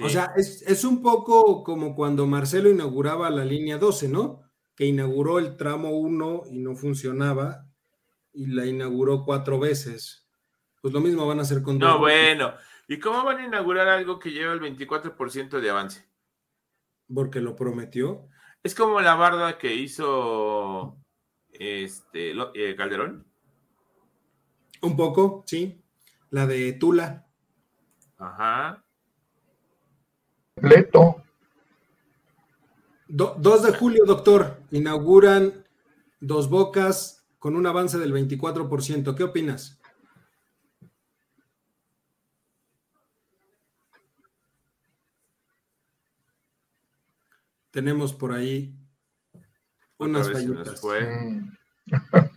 [0.00, 4.42] O sea, es, es, un poco como cuando Marcelo inauguraba la línea 12, ¿no?
[4.74, 7.66] Que inauguró el tramo 1 y no funcionaba
[8.32, 10.26] y la inauguró cuatro veces.
[10.80, 11.78] Pues lo mismo van a hacer con...
[11.78, 12.54] No, bueno.
[12.88, 16.11] ¿Y cómo van a inaugurar algo que lleva el 24% de avance?
[17.12, 18.28] Porque lo prometió.
[18.62, 20.96] Es como la barda que hizo
[21.50, 23.26] este eh, Calderón.
[24.82, 25.82] Un poco, sí.
[26.30, 27.26] La de Tula.
[28.18, 28.84] Ajá.
[30.56, 31.22] Leto.
[33.08, 34.62] 2 de julio, doctor.
[34.70, 35.64] Inauguran
[36.20, 39.14] Dos Bocas con un avance del 24%.
[39.14, 39.81] ¿Qué opinas?
[47.72, 48.78] Tenemos por ahí
[49.98, 50.80] unas fallitas.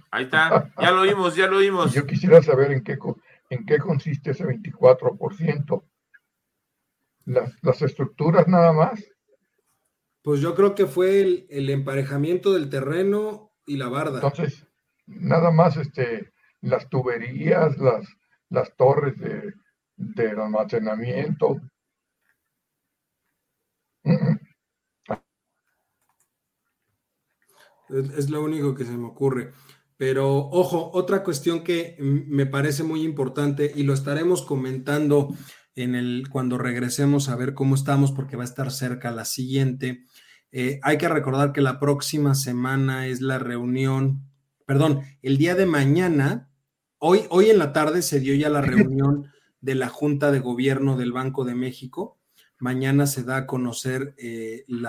[0.09, 1.93] Ahí está, ya lo oímos, ya lo oímos.
[1.93, 2.97] Yo quisiera saber en qué,
[3.49, 5.83] en qué consiste ese 24%.
[7.25, 9.03] Las, las estructuras nada más.
[10.21, 14.15] Pues yo creo que fue el, emparejamiento del terreno y la barda.
[14.15, 14.67] Entonces,
[15.05, 18.07] nada más este, las tuberías, las,
[18.49, 19.53] las torres de,
[19.97, 21.61] de almacenamiento.
[27.89, 29.51] Es, lo único que se me ocurre.
[29.97, 35.33] Pero ojo, otra cuestión que me parece muy importante y lo estaremos comentando
[35.75, 40.03] en el cuando regresemos a ver cómo estamos porque va a estar cerca la siguiente.
[40.51, 44.23] Eh, hay que recordar que la próxima semana es la reunión,
[44.65, 46.49] perdón, el día de mañana,
[46.97, 49.31] hoy, hoy en la tarde se dio ya la reunión
[49.61, 52.17] de la Junta de Gobierno del Banco de México
[52.60, 54.84] Mañana se da a conocer eh, el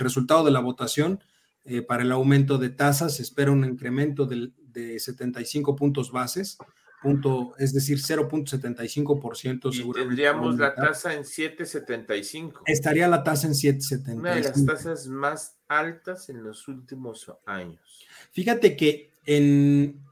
[0.00, 1.20] resultado de la votación
[1.64, 3.16] eh, para el aumento de tasas.
[3.16, 4.52] Se espera un incremento de,
[4.98, 6.56] 75 puntos bases,
[7.02, 9.92] punto, es decir, 0.75% seguramente.
[9.94, 12.62] Tendríamos la tasa en 7.75.
[12.64, 14.14] Estaría la tasa en 7.75.
[14.14, 18.06] Una de las tasas más altas en los últimos años.
[18.30, 20.02] Fíjate que en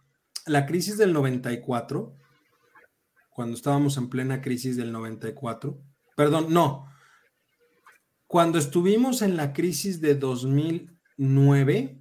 [0.46, 2.16] la crisis del 94,
[3.30, 5.80] cuando estábamos en plena crisis del 94.
[6.16, 6.86] Perdón, no.
[8.26, 12.00] Cuando estuvimos en la crisis de 2009,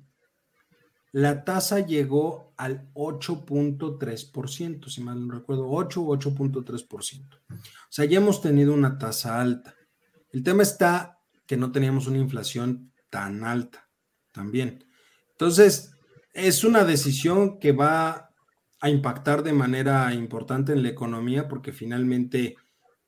[1.11, 7.35] la tasa llegó al 8.3%, si mal no recuerdo, 8 o 8.3%.
[7.49, 7.57] O
[7.89, 9.73] sea, ya hemos tenido una tasa alta.
[10.31, 13.89] El tema está que no teníamos una inflación tan alta
[14.31, 14.85] también.
[15.31, 15.93] Entonces,
[16.33, 18.28] es una decisión que va
[18.81, 22.55] a impactar de manera importante en la economía porque finalmente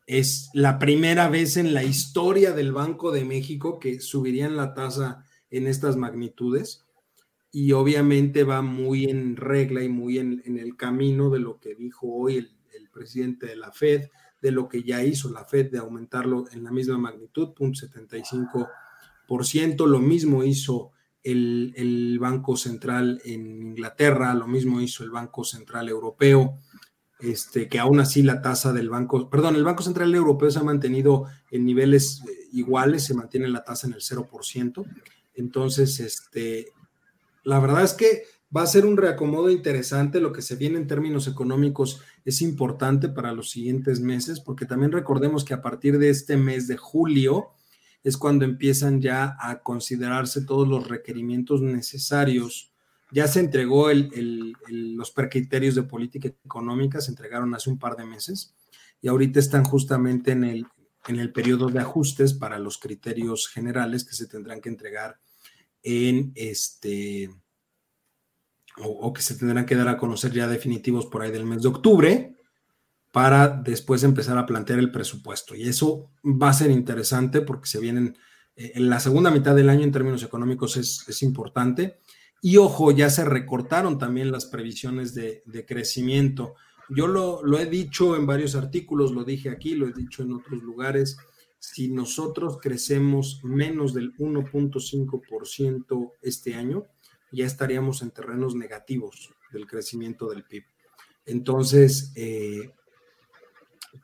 [0.05, 5.23] es la primera vez en la historia del Banco de México que subirían la tasa
[5.49, 6.85] en estas magnitudes.
[7.51, 12.07] Y obviamente va muy en regla y muy en, el camino de lo que dijo
[12.07, 14.09] hoy el, el, presidente de la Fed,
[14.41, 19.99] de lo que ya hizo la Fed de aumentarlo en la misma magnitud, 0.75%, lo
[19.99, 20.91] mismo hizo
[21.23, 26.57] el, Banco Central en Inglaterra, lo mismo hizo el Banco Central Europeo,
[27.19, 30.63] este, que aún así la tasa del Banco, perdón, el Banco Central Europeo se ha
[30.63, 34.85] mantenido en niveles eh, iguales, se mantiene la tasa en el 0%.
[35.35, 36.67] Entonces, este,
[37.43, 38.23] la verdad es que
[38.55, 40.19] va a ser un reacomodo interesante.
[40.19, 44.91] Lo que se viene en términos económicos es importante para los siguientes meses, porque también
[44.91, 47.51] recordemos que a partir de este mes de julio,
[48.03, 52.73] es cuando empiezan ya a considerarse todos los requerimientos necesarios.
[53.11, 58.55] Ya se entregó los precriterios de política económica, se entregaron hace un par de meses
[59.01, 60.65] y ahorita están justamente en el,
[61.07, 65.19] en el periodo de ajustes para los criterios generales que se tendrán que entregar
[65.83, 67.29] en este
[68.77, 71.67] o, que se tendrán que dar a conocer ya definitivos por ahí del mes de
[71.67, 72.35] octubre
[73.11, 75.55] para después empezar a plantear el presupuesto.
[75.55, 78.17] Y eso va a ser interesante porque se vienen,
[78.55, 81.99] eh, en la segunda mitad del año en términos económicos es, importante.
[82.41, 86.55] Y ojo, ya se recortaron también las previsiones de, crecimiento.
[86.89, 90.33] Yo lo, lo, he dicho en varios artículos, lo dije aquí, lo he dicho en
[90.33, 91.17] otros lugares.
[91.59, 96.87] Si nosotros crecemos menos del 1.5% este año,
[97.31, 100.63] ya estaríamos en terrenos negativos del crecimiento del PIB.
[101.25, 102.71] Entonces, eh,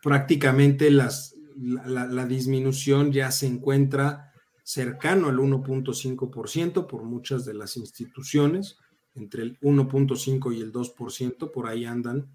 [0.02, 4.32] prácticamente las, la, disminución ya se encuentra
[4.64, 8.78] cercano al 1.5% por muchas de las instituciones,
[9.16, 12.30] entre el 1.5 y el 2%, por ahí andan.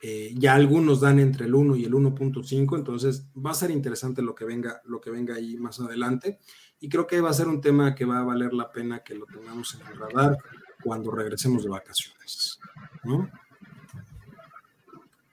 [0.00, 4.22] Eh, ya algunos dan entre el 1 y el 1.5, entonces va a ser interesante
[4.22, 6.38] lo que venga, lo que venga ahí más adelante.
[6.78, 9.14] Y creo que va a ser un tema que va a valer la pena que
[9.14, 10.36] lo tengamos en el radar
[10.82, 12.60] cuando regresemos de vacaciones.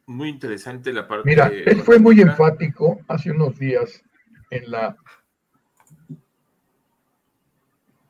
[0.08, 1.28] Muy interesante la parte.
[1.28, 4.04] Mira, él fue muy enfático hace unos días
[4.52, 4.96] en la.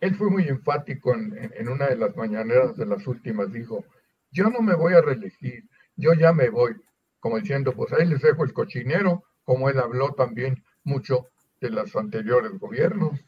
[0.01, 3.51] Él fue muy enfático en, una de las mañaneras de las últimas.
[3.51, 3.85] Dijo:
[4.31, 5.63] Yo no me voy a reelegir,
[5.95, 6.75] yo ya me voy.
[7.19, 11.29] Como diciendo, pues ahí les dejo el cochinero, como él habló también mucho
[11.61, 13.19] de los anteriores gobiernos.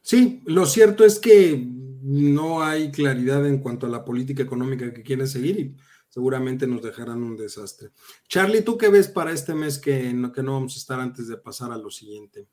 [0.00, 1.62] Sí, lo cierto es que
[2.02, 5.76] no hay claridad en cuanto a la política económica que quieren seguir y
[6.08, 7.90] seguramente nos dejarán un desastre.
[8.26, 11.28] Charlie, ¿tú qué ves para este mes que no, que no vamos a estar antes
[11.28, 12.48] de pasar a lo siguiente?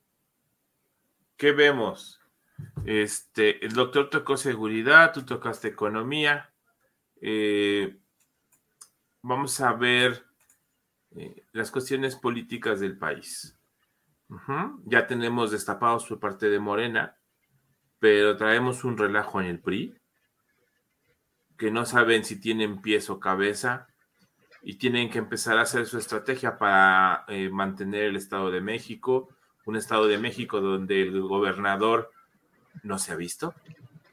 [1.38, 2.20] ¿Qué vemos?
[2.86, 6.54] Este, el doctor tocó seguridad, tú tocaste economía.
[7.22, 7.98] Eh,
[9.22, 10.26] vamos a ver
[11.16, 13.58] eh, las cuestiones políticas del país.
[14.86, 17.16] Ya tenemos destapados por parte de Morena,
[18.00, 19.96] pero traemos un relajo en el PRI
[21.58, 23.88] que no saben si tienen pies o cabeza
[24.62, 29.30] y tienen que empezar a hacer su estrategia para eh, mantener el Estado de México,
[29.66, 32.12] un Estado de México donde el gobernador
[32.84, 33.54] no se ha visto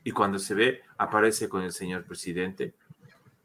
[0.04, 2.74] y cuando se ve aparece con el señor presidente.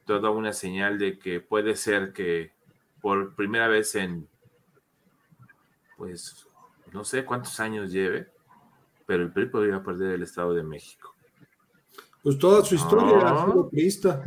[0.06, 2.54] Toda una señal de que puede ser que
[3.02, 4.28] por primera vez en,
[5.98, 6.48] pues,
[6.93, 8.32] no sé cuántos años lleve,
[9.06, 11.16] pero el PRI podría perder el Estado de México.
[12.28, 14.21] Pues toda su historia ha sido priista.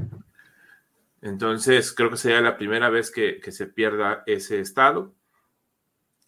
[1.21, 5.15] Entonces, creo que sería la primera vez que, se pierda ese Estado.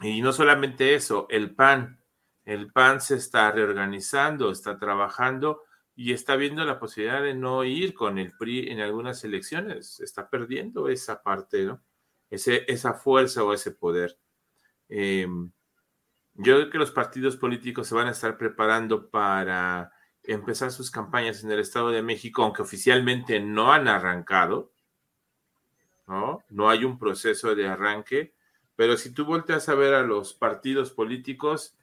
[0.02, 1.98] Y no solamente eso, el PAN.
[2.44, 5.62] El PAN se está reorganizando, está trabajando
[5.96, 9.98] y está viendo la posibilidad de no ir con el PRI en algunas elecciones.
[10.00, 11.80] Está perdiendo esa parte, ¿no?
[12.28, 14.18] Ese, esa fuerza o ese poder.
[14.90, 15.26] Eh,
[16.34, 19.91] yo creo que los partidos políticos se van a estar preparando para
[20.24, 24.72] empezar sus campañas en el Estado de México, aunque oficialmente no han arrancado,
[26.06, 26.42] ¿no?
[26.50, 28.34] No hay un proceso de arranque,
[28.76, 31.76] pero si tú volteas a ver a los partidos políticos,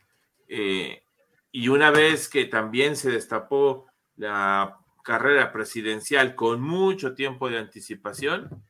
[0.48, 1.04] eh,
[1.52, 3.88] y una vez que también se destapó
[4.18, 8.64] la carrera presidencial con mucho tiempo de anticipación,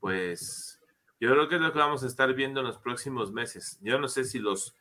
[0.00, 0.80] pues
[1.20, 3.78] yo creo que es lo que vamos a estar viendo en los próximos meses.
[3.80, 4.76] Yo no sé si los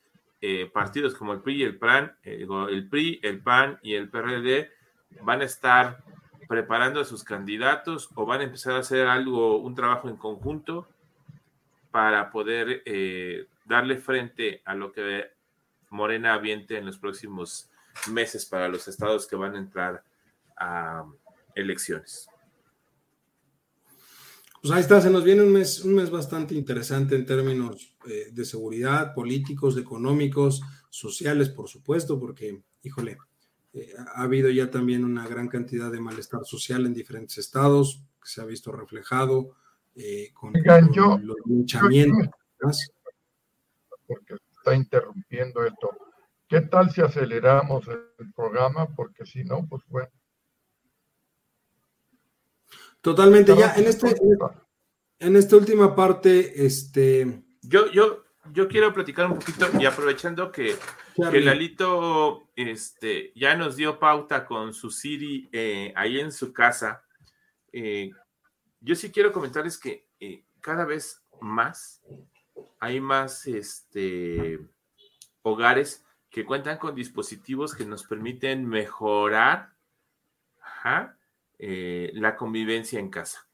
[0.46, 4.10] eh, partidos como el PRI y el PAN, eh, el PRI, el PAN y el
[4.10, 4.70] PRD
[5.22, 6.04] van a estar
[6.50, 10.86] preparando a sus candidatos o van a empezar a hacer algo, un trabajo en conjunto
[11.92, 15.32] para poder eh, darle frente a lo que
[15.90, 17.70] Morena aviente en los próximos
[18.12, 20.04] meses para los estados que van a entrar
[20.58, 21.06] a
[21.56, 22.28] elecciones.
[24.64, 28.30] Pues ahí está, se nos viene un mes, un mes bastante interesante en términos eh,
[28.32, 33.18] de seguridad, políticos, económicos, sociales, por supuesto, porque, híjole,
[33.74, 38.30] eh, ha habido ya también una gran cantidad de malestar social en diferentes estados, que
[38.30, 39.58] se ha visto reflejado
[39.98, 42.30] eh, con, los linchamientos.
[44.08, 45.90] Porque está interrumpiendo esto.
[46.48, 48.88] ¿Qué tal si aceleramos el programa?
[48.96, 50.08] Porque si no, pues bueno.
[53.04, 54.16] Totalmente, ya en este,
[55.20, 57.44] en esta última parte, este.
[57.62, 58.24] Yo, yo,
[58.54, 60.78] yo quiero platicar un poquito y aprovechando que,
[61.30, 67.04] que Lalito este, ya nos dio pauta con su Siri eh, ahí en su casa.
[67.74, 68.12] Eh,
[68.80, 72.02] yo sí quiero comentarles que eh, cada vez más
[72.80, 74.62] hay más este,
[75.42, 79.74] hogares que cuentan con dispositivos que nos permiten mejorar
[80.62, 81.18] ajá,
[81.66, 83.48] eh, la convivencia en casa.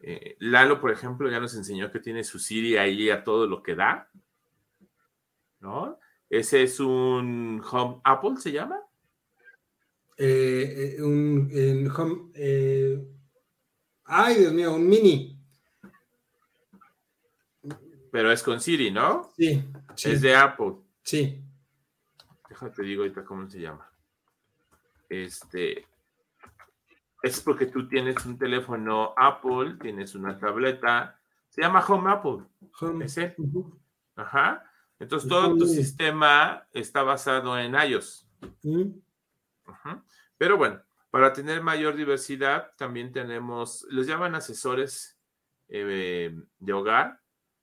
[0.00, 3.62] Eh, Lalo, por ejemplo, ya nos enseñó que tiene su Siri ahí a todo lo
[3.62, 4.10] que da.
[5.60, 5.98] ¿No?
[6.28, 8.78] Ese es un Home Apple, ¿se llama?
[10.18, 12.32] Eh, un home,
[14.04, 15.40] ay, Dios mío, un mini.
[18.12, 19.30] Pero es con Siri, ¿no?
[19.38, 19.64] Sí.
[20.04, 20.74] Es de Apple.
[21.02, 21.42] Sí.
[22.46, 23.90] Déjate digo ahorita cómo se llama.
[25.08, 25.86] Este,
[27.22, 31.18] es porque tú tienes un teléfono Apple, tienes una tableta,
[31.48, 32.44] se llama Home Apple.
[32.80, 33.04] Home.
[33.04, 33.36] ¿Ese?
[34.16, 34.64] Ajá.
[34.98, 38.28] Entonces todo tu sistema está basado en iOS.
[40.36, 45.18] Pero bueno, para tener mayor diversidad, también tenemos, los llaman asesores
[45.68, 47.20] eh, de hogar.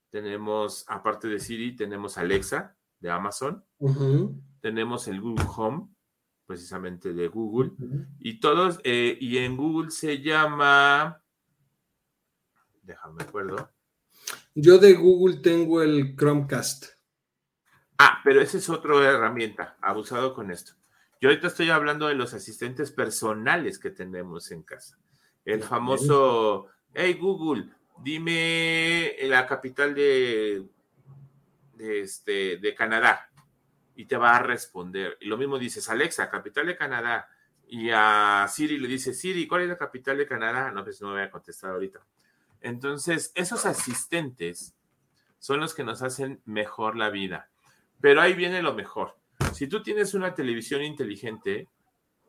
[0.09, 3.63] Tenemos, aparte de Siri, tenemos Alexa, de Amazon.
[4.59, 5.87] Tenemos el Google Home,
[6.47, 7.71] precisamente de Google.
[8.19, 11.21] Y todos, eh, y en Google se llama,
[12.81, 13.69] déjame acuerdo.
[14.55, 16.85] Yo de Google tengo el Chromecast.
[17.99, 20.73] Ah, pero esa es otra herramienta, abusado con esto.
[21.19, 24.97] Yo ahorita estoy hablando de los asistentes personales que tenemos en casa.
[25.45, 27.69] El famoso, hey Google,
[28.03, 30.67] dime la capital de,
[31.73, 33.31] de, este, de Canadá
[33.97, 35.17] y te va a responder.
[35.19, 37.29] Y lo mismo dices, Alexa, capital de Canadá.
[37.67, 40.71] Y a Siri le dice, Siri, ¿cuál es la capital de Canadá?
[40.71, 42.05] No, pues no me voy a contestar ahorita.
[42.61, 44.75] Entonces, esos asistentes
[45.39, 47.49] son los que nos hacen mejor la vida.
[47.99, 49.17] Pero ahí viene lo mejor.
[49.53, 51.67] Si tú tienes una televisión inteligente,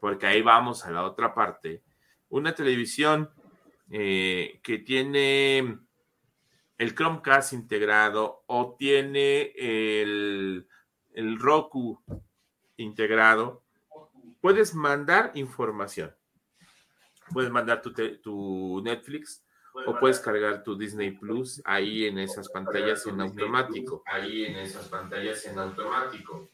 [0.01, 1.83] porque ahí vamos a la otra parte,
[2.31, 3.29] una televisión
[3.91, 5.79] eh, que tiene
[6.79, 10.67] el Chromecast integrado o tiene el,
[11.19, 12.01] el Roku
[12.77, 13.65] integrado,
[14.41, 16.15] puedes mandar información.
[17.33, 19.45] Puedes mandar tu, tu Netflix
[19.85, 24.05] o puedes cargar tu Disney Plus ahí en esas pantallas en automático.
[24.07, 26.51] Ahí en esas pantallas en automático.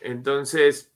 [0.00, 0.92] Entonces,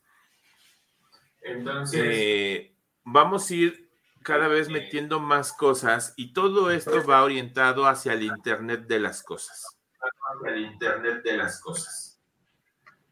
[1.40, 3.88] entonces eh, vamos a ir
[4.24, 9.22] cada vez metiendo más cosas y todo esto va orientado hacia el Internet de las
[9.22, 9.78] cosas.
[10.00, 12.07] Hacia el Internet de las cosas.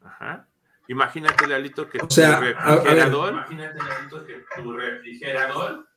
[0.07, 0.49] Ajá.
[0.89, 3.33] Imagínate, Lalito, que o sea, tu refrigerador.
[3.33, 5.89] Imagínate, Lalito, que tu refrigerador.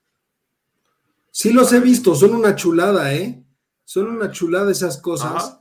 [1.31, 3.43] Sí los he visto, son una chulada, ¿eh?
[3.85, 5.59] Son una chulada esas cosas.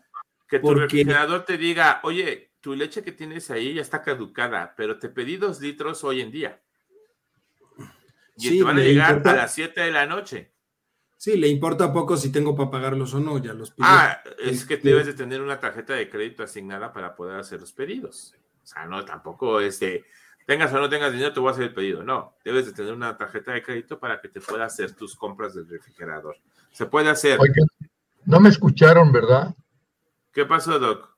[0.49, 4.99] Que tu refrigerador te diga, oye, tu leche que tienes ahí ya está caducada, pero
[4.99, 6.63] te pedí dos litros hoy en día.
[8.37, 10.55] Y te van a llegar a las 7 de la noche.
[11.19, 13.89] Sí, le importa poco si tengo para pagarlos o no, ya los pido.
[13.91, 17.73] Ah, es que debes de tener una tarjeta de crédito asignada para poder hacer los
[17.73, 18.37] pedidos.
[18.63, 20.05] O sea, no, tampoco es de,
[20.47, 22.05] tengas o no tengas dinero, te voy a hacer el pedido.
[22.05, 25.57] No, debes de tener una tarjeta de crédito para que te pueda hacer tus compras
[25.57, 26.37] del refrigerador.
[26.71, 27.37] Se puede hacer.
[28.25, 29.57] No me escucharon, ¿verdad?
[30.33, 31.17] ¿Qué pasó, Doc?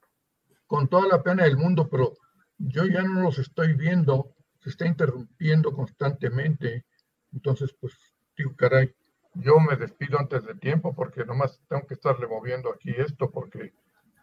[0.67, 2.17] Con toda la pena del mundo, pero
[2.57, 6.87] yo ya no los estoy viendo, se está interrumpiendo constantemente.
[7.35, 7.93] Entonces, pues,
[8.35, 8.95] digo, caray,
[9.35, 13.73] yo me despido antes de tiempo porque nomás tengo que estarle moviendo aquí esto porque,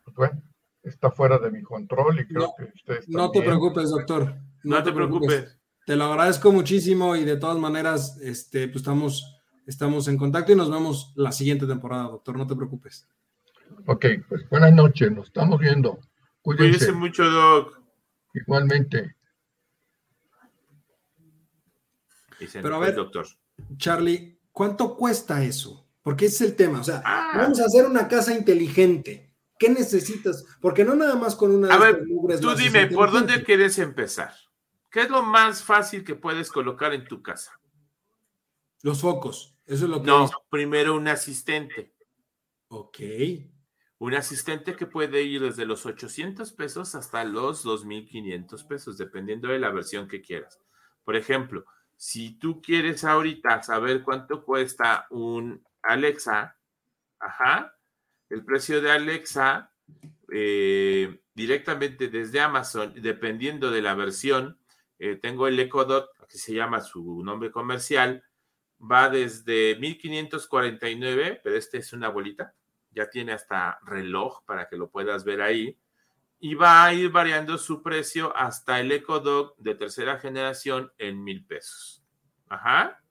[0.04, 0.42] pues bueno,
[0.84, 4.36] está fuera de mi control y creo que ustedes No te preocupes, doctor.
[4.64, 5.58] No, te, preocupes.
[5.86, 10.56] Te lo agradezco muchísimo y de todas maneras, este, pues estamos, estamos en contacto y
[10.56, 12.38] nos vemos la siguiente temporada, doctor.
[12.38, 13.08] No te preocupes.
[13.86, 16.00] Ok, pues buenas noches, nos estamos viendo.
[16.42, 17.82] Cuídense, Cuídense mucho, Doc.
[18.34, 19.16] Igualmente.
[22.54, 23.26] Pero a ver, doctor.
[23.78, 25.88] Charlie, ¿cuánto cuesta eso?
[26.02, 26.82] Porque ese es el tema.
[26.82, 27.34] O sea, ah.
[27.36, 29.32] vamos a hacer una casa inteligente.
[29.60, 30.44] ¿Qué necesitas?
[30.60, 31.72] Porque no nada más con una.
[31.72, 32.04] A ver,
[32.42, 34.34] tú dime, ¿por dónde quieres empezar?
[34.90, 37.52] ¿Qué es lo más fácil que puedes colocar en tu casa?
[38.82, 39.56] Los focos.
[39.68, 40.08] Eso es lo que.
[40.08, 41.94] No, primero un asistente.
[42.70, 42.98] Ok.
[44.00, 49.60] Un asistente que puede ir desde los 800 pesos hasta los 2,500 pesos, dependiendo de
[49.60, 50.60] la versión que quieras.
[51.04, 51.66] Por ejemplo,
[51.98, 56.56] si tú quieres ahorita saber cuánto cuesta un Alexa,
[57.20, 57.76] ajá,
[58.30, 59.72] el precio de Alexa
[60.32, 64.60] eh, directamente desde Amazon, dependiendo de la versión,
[65.00, 68.24] eh, tengo el Echo Dot, que se llama su nombre comercial,
[68.80, 72.54] va desde 1549, pero este es una bolita,
[72.92, 75.78] ya tiene hasta reloj para que lo puedas ver ahí,
[76.40, 81.24] y va a ir variando su precio hasta el Echo Dot de tercera generación en
[81.24, 82.04] mil pesos.
[82.48, 83.04] Ajá.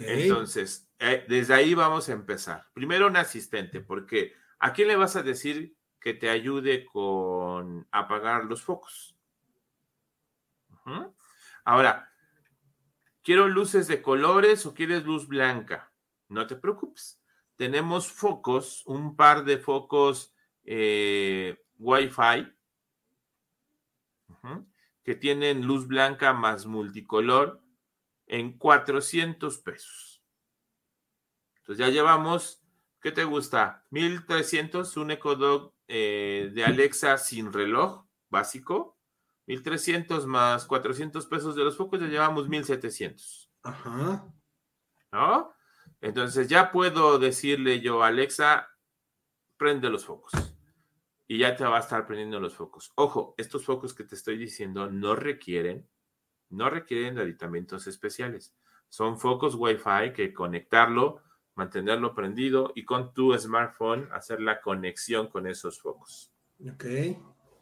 [0.00, 2.66] Entonces, eh, desde ahí vamos a empezar.
[2.74, 8.44] Primero un asistente, porque ¿a quién le vas a decir que te ayude con apagar
[8.44, 9.16] los focos?
[11.64, 12.12] Ahora,
[13.22, 15.92] ¿quiero luces de colores o quieres luz blanca?
[16.28, 17.22] No te preocupes.
[17.56, 20.34] Tenemos focos, un par de focos
[20.72, 22.46] eh, Wi-Fi
[25.02, 27.60] que tienen luz blanca más multicolor
[28.26, 30.22] en 400 pesos.
[31.56, 32.62] Entonces ya llevamos,
[33.00, 33.84] ¿qué te gusta?
[33.90, 38.96] 1300, un Echo Dog eh, de Alexa sin reloj básico.
[39.46, 43.50] 1300 más 400 pesos de los focos, ya llevamos 1700.
[43.64, 44.32] Ajá.
[45.10, 45.52] ¿No?
[46.00, 48.68] Entonces ya puedo decirle yo, Alexa,
[49.56, 50.49] prende los focos.
[51.30, 52.90] Y ya te va a estar prendiendo los focos.
[52.96, 55.86] Ojo, estos focos que te estoy diciendo no requieren
[56.50, 58.54] no requieren aditamentos especiales.
[58.88, 61.22] Son focos Wi-Fi que conectarlo,
[61.54, 66.32] mantenerlo prendido y con tu smartphone hacer la conexión con esos focos.
[66.68, 66.84] Ok.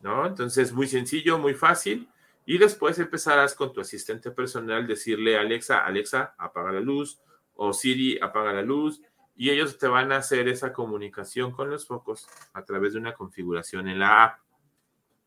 [0.00, 0.26] ¿no?
[0.26, 2.08] Entonces, muy sencillo, muy fácil.
[2.46, 7.20] Y después empezarás con tu asistente personal, decirle Alexa, Alexa, apaga la luz,
[7.52, 9.02] o Siri, apaga la luz,
[9.38, 13.14] y ellos te van a hacer esa comunicación con los focos a través de una
[13.14, 14.40] configuración en la app.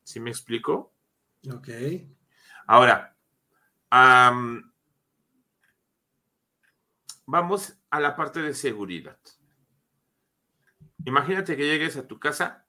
[0.03, 0.93] ¿Sí me explico?
[1.49, 1.69] Ok.
[2.67, 3.15] Ahora,
[3.89, 4.73] am,
[7.25, 9.17] vamos a la parte de seguridad.
[11.05, 12.67] Imagínate que llegues a tu casa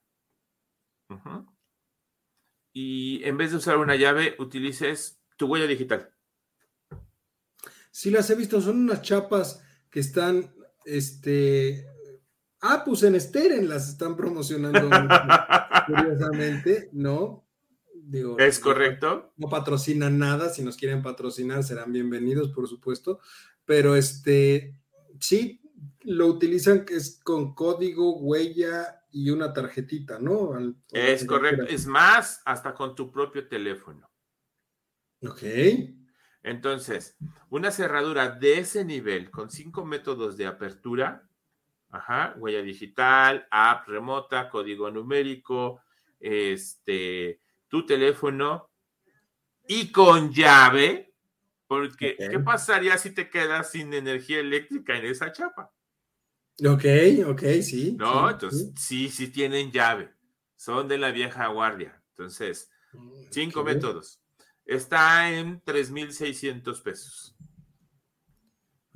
[2.71, 6.13] y en vez de usar una llave, utilices tu huella digital.
[7.91, 10.55] Sí las he visto, son unas chapas que están,
[10.85, 11.85] este,
[12.61, 14.89] ah, pues en Steren las están promocionando
[15.87, 17.45] curiosamente, ¿no?
[17.95, 19.33] Digo, ¿Es correcto?
[19.37, 23.19] No patrocinan nada, si nos quieren patrocinar serán bienvenidos, por supuesto,
[23.65, 24.77] pero este,
[25.19, 25.61] sí,
[26.01, 30.53] lo utilizan que es con código, huella y una tarjetita, ¿no?
[30.53, 31.63] Al- Es correcto.
[31.63, 34.09] Es más, hasta con tu propio teléfono.
[35.21, 35.41] Ok,
[36.43, 37.15] Entonces,
[37.49, 41.27] una cerradura de ese nivel con cinco métodos de apertura,
[41.89, 45.81] ajá, huella digital, app remota, código numérico,
[46.19, 47.39] este,
[47.69, 48.69] tu teléfono
[49.67, 51.13] y con llave,
[51.65, 52.17] porque.
[52.17, 55.71] ¿qué pasaría si te quedas sin energía eléctrica en esa chapa?
[56.65, 56.85] ok,
[57.27, 57.95] ok, sí.
[57.97, 60.13] No, sí, entonces sí, sí tienen llave,
[60.57, 62.03] son de la vieja guardia.
[62.09, 63.27] Entonces, sí.
[63.31, 64.22] cinco métodos.
[64.65, 67.35] Está en 3,600 pesos.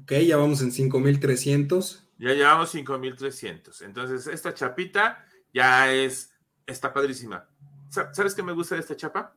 [0.02, 2.04] Ok, ya vamos en 5300.
[2.20, 3.82] Ya llevamos 5300.
[3.82, 6.34] Entonces, esta chapita ya es,
[6.66, 7.48] está padrísima.
[7.90, 9.36] Sa- ¿Sabes qué me gusta de esta chapa?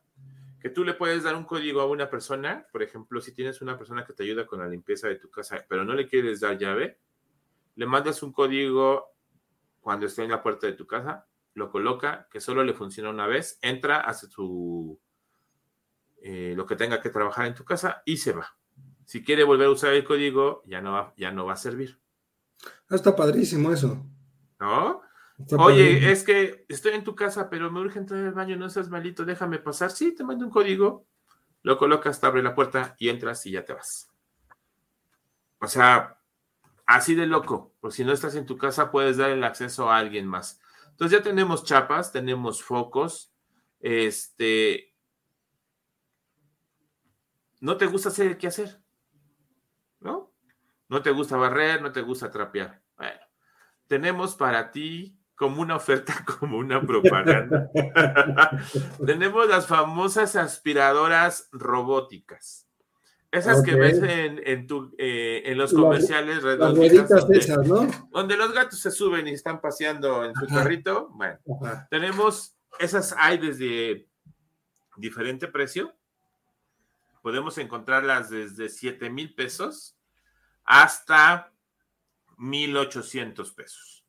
[0.59, 3.77] Que tú le puedes dar un código a una persona, por ejemplo, si tienes una
[3.77, 6.57] persona que te ayuda con la limpieza de tu casa, pero no le quieres dar
[6.57, 6.99] llave,
[7.75, 9.07] le mandas un código
[9.79, 13.27] cuando esté en la puerta de tu casa, lo coloca, que solo le funciona una
[13.27, 14.99] vez, entra, hace su
[16.21, 18.55] eh, lo que tenga que trabajar en tu casa y se va.
[19.05, 21.99] Si quiere volver a usar el código, ya no va, ya no va a servir.
[22.89, 24.05] Ah, está padrísimo eso.
[24.59, 25.01] ¿No?
[25.39, 26.11] Está Oye, padrísimo.
[26.11, 29.25] es que estoy en tu casa, pero me urge entrar al baño, no seas malito,
[29.25, 29.89] déjame pasar.
[29.89, 31.07] Sí, te mando un código,
[31.63, 34.11] lo colocas, te abre la puerta y entras y ya te vas.
[35.59, 36.19] O sea,
[36.85, 39.97] así de loco, por si no estás en tu casa, puedes dar el acceso a
[39.97, 40.59] alguien más.
[40.91, 43.33] Entonces ya tenemos chapas, tenemos focos,
[43.79, 44.90] este...
[47.61, 48.81] No te gusta hacer qué hacer,
[49.99, 50.33] ¿no?
[50.89, 52.81] No te gusta barrer, no te gusta trapear.
[52.97, 53.19] Bueno,
[53.87, 57.69] tenemos para ti como una oferta, como una propaganda.
[59.05, 62.67] tenemos las famosas aspiradoras robóticas.
[63.31, 67.87] Esas que ves en, en, tu, eh, en los comerciales Las redonditas donde, esas, ¿no?
[68.11, 70.55] donde los gatos se suben y están paseando en su Ajá.
[70.55, 71.09] carrito.
[71.13, 71.87] Bueno, Ajá.
[71.89, 74.09] tenemos, esas hay desde
[74.97, 75.95] diferente precio.
[77.21, 79.97] Podemos encontrarlas desde 7 mil pesos
[80.63, 81.53] hasta
[82.37, 84.05] 1,800 pesos.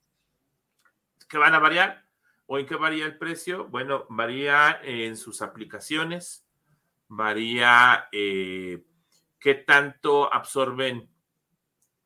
[1.28, 2.06] ¿Qué van a variar?
[2.46, 3.68] ¿O en qué varía el precio?
[3.68, 6.46] Bueno, varía en sus aplicaciones,
[7.08, 8.84] varía eh,
[9.38, 11.10] qué tanto absorben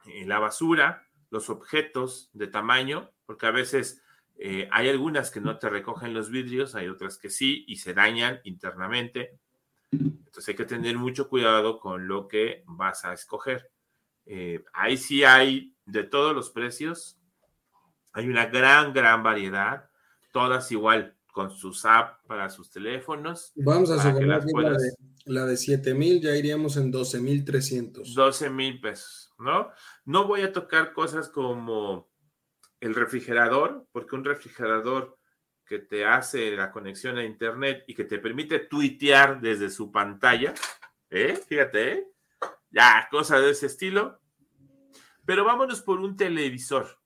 [0.07, 4.03] eh, la basura, los objetos de tamaño, porque a veces
[4.39, 7.95] eh, hay algunas que no te recogen los vidrios, hay otras que sí y se
[7.95, 9.39] dañan internamente.
[10.01, 13.71] Entonces hay que tener mucho cuidado con lo que vas a escoger.
[14.27, 17.19] Eh, ahí sí hay de todos los precios.
[18.13, 19.89] Hay una gran, gran variedad.
[20.33, 23.53] Todas igual, con sus apps para sus teléfonos.
[23.57, 24.95] Vamos a suponer la de,
[25.27, 28.15] la de 7000, ya iríamos en 12300.
[28.15, 29.71] 12 mil pesos, ¿no?
[30.07, 32.11] No voy a tocar cosas como
[32.81, 35.19] el refrigerador, porque un refrigerador
[35.67, 40.55] que te hace la conexión a internet y que te permite tuitear desde su pantalla,
[41.11, 41.37] ¿eh?
[41.49, 42.09] Fíjate, ¿eh?
[42.71, 44.21] Ya, cosas de ese estilo.
[45.25, 47.01] Pero vámonos por un televisor.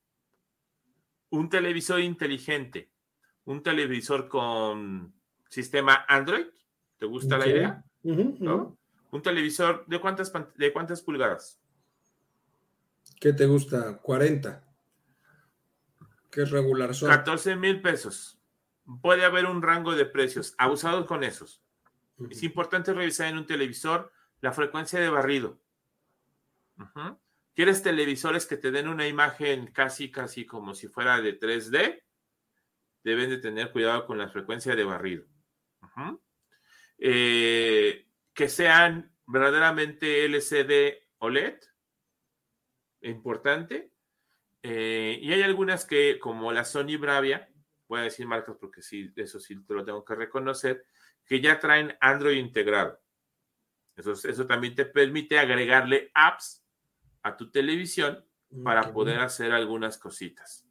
[1.30, 2.90] Un televisor inteligente.
[3.44, 5.14] Un televisor con
[5.48, 6.46] sistema Android.
[6.98, 7.84] ¿Te gusta la idea?
[8.02, 8.76] ¿No?
[9.10, 11.60] Un televisor de cuántas, de cuántas pulgadas?
[13.18, 13.96] ¿Qué te gusta?
[13.98, 14.62] 40.
[16.30, 17.08] ¿Qué regular son?
[17.08, 18.39] 14 mil pesos.
[19.02, 20.54] Puede haber un rango de precios.
[20.58, 21.62] Abusados con esos.
[22.28, 25.58] Es importante revisar en un televisor la frecuencia de barrido.
[27.54, 32.02] ¿Quieres televisores que te den una imagen casi, casi como si fuera de 3D?
[33.04, 35.24] Deben de tener cuidado con la frecuencia de barrido.
[36.98, 41.58] Eh, que sean verdaderamente LCD OLED.
[43.02, 43.92] Importante.
[44.62, 47.50] Eh, y hay algunas que, como la Sony Bravia,
[47.90, 50.86] voy a decir marcas porque sí, eso sí te lo tengo que reconocer,
[51.26, 53.00] que ya traen Android integrado.
[53.96, 56.64] Eso, eso también te permite agregarle apps
[57.22, 58.24] a tu televisión
[58.62, 58.92] para Ok.
[58.92, 60.64] poder hacer algunas cositas.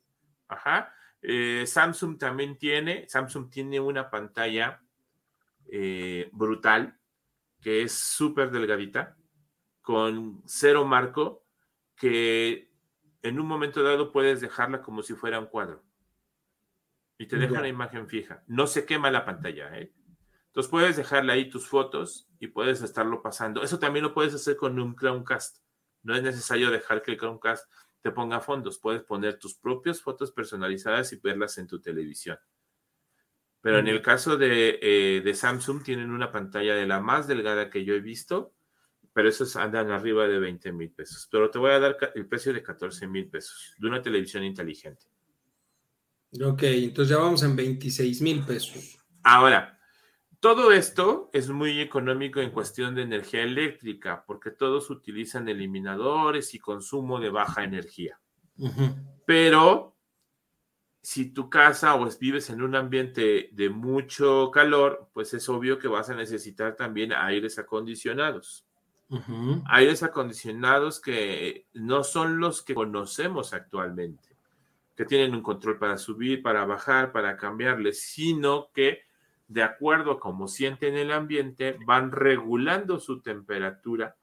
[0.48, 0.96] Ajá.
[1.22, 4.82] Eh, Samsung también tiene, Samsung tiene una pantalla
[5.70, 6.98] eh, brutal
[7.60, 9.18] que es súper delgadita,
[9.82, 11.46] con cero marco,
[11.98, 12.72] que
[13.22, 15.84] en un momento dado puedes dejarla como si fuera un cuadro.
[17.20, 17.62] Y te deja Ya.
[17.62, 18.44] la imagen fija.
[18.48, 19.94] No se quema la pantalla, ¿eh?
[20.48, 23.62] Entonces puedes dejarle ahí tus fotos y puedes estarlo pasando.
[23.62, 25.60] Eso también lo puedes hacer con un Chromecast.
[26.02, 28.80] No es necesario dejar que el Chromecast te ponga fondos.
[28.80, 32.40] Puedes poner tus propias fotos personalizadas y verlas en tu televisión.
[33.62, 37.70] Pero en el caso de, eh, de Samsung tienen una pantalla de la más delgada
[37.70, 38.56] que yo he visto,
[39.12, 41.28] pero esos andan arriba de 20 mil pesos.
[41.30, 45.06] Pero te voy a dar el precio de 14 mil pesos de una televisión inteligente.
[46.42, 49.00] Ok, entonces ya vamos en 26 mil pesos.
[49.24, 49.80] Ahora,
[50.40, 56.60] todo esto es muy económico en cuestión de energía eléctrica, porque todos utilizan eliminadores y
[56.60, 58.20] consumo de baja energía.
[59.26, 59.98] Pero
[61.02, 65.80] si tu casa o es- vives en un ambiente de mucho calor, pues es obvio
[65.80, 68.66] que vas a necesitar también aires acondicionados.
[69.10, 69.64] Ujú.
[69.66, 74.29] Aires acondicionados que no son los que conocemos actualmente,
[75.00, 79.04] que tienen un control para subir, para bajar, para cambiarles, sino que
[79.48, 84.18] de acuerdo a cómo sienten el ambiente, van regulando su temperatura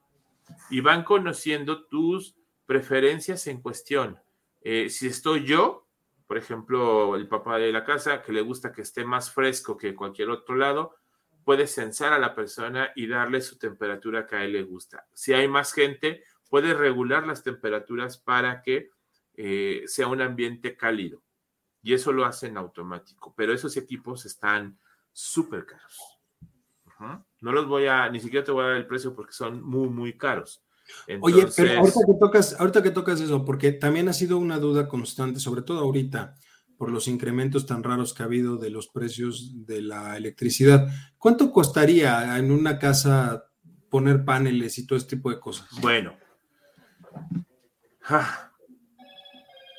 [0.69, 4.19] y van conociendo tus preferencias en cuestión.
[4.61, 5.87] Eh, si estoy yo,
[6.27, 9.95] por ejemplo, el papá de la casa, que le gusta que esté más fresco que
[9.95, 10.97] cualquier otro lado,
[11.43, 15.07] puede censar a la persona y darle su temperatura que a él le gusta.
[15.15, 18.91] Si hay más gente, puede regular las temperaturas para que
[19.37, 21.23] eh, sea un ambiente cálido.
[21.83, 23.35] Y eso lo hace en automático.
[23.37, 24.79] Pero esos equipos están
[25.13, 26.17] súper caros.
[27.41, 29.89] No los voy a, ni siquiera te voy a dar el precio porque son muy,
[29.89, 30.63] muy caros.
[31.21, 34.59] Oye, Entonces, pero ahorita que, tocas, ahorita que tocas eso, porque también ha sido una
[34.59, 36.37] duda constante, sobre todo ahorita,
[36.77, 40.89] por los incrementos tan raros que ha habido de los precios de la electricidad.
[41.19, 43.47] ¿Cuánto costaría en una casa
[43.91, 45.69] poner paneles y todo este tipo de cosas?
[45.81, 46.17] Bueno.
[48.05, 48.46] Ah,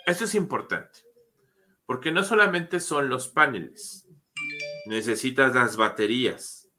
[0.08, 1.02] Esto es importante,
[1.86, 4.08] porque no solamente son los paneles,
[4.86, 6.70] necesitas las baterías.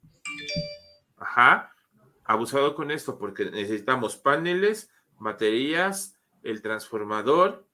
[1.15, 1.75] Ajá,
[2.23, 7.67] abusado con esto, porque necesitamos paneles, baterías, el transformador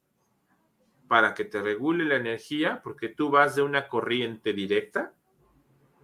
[1.08, 5.14] para que te regule la energía, porque tú vas de una corriente directa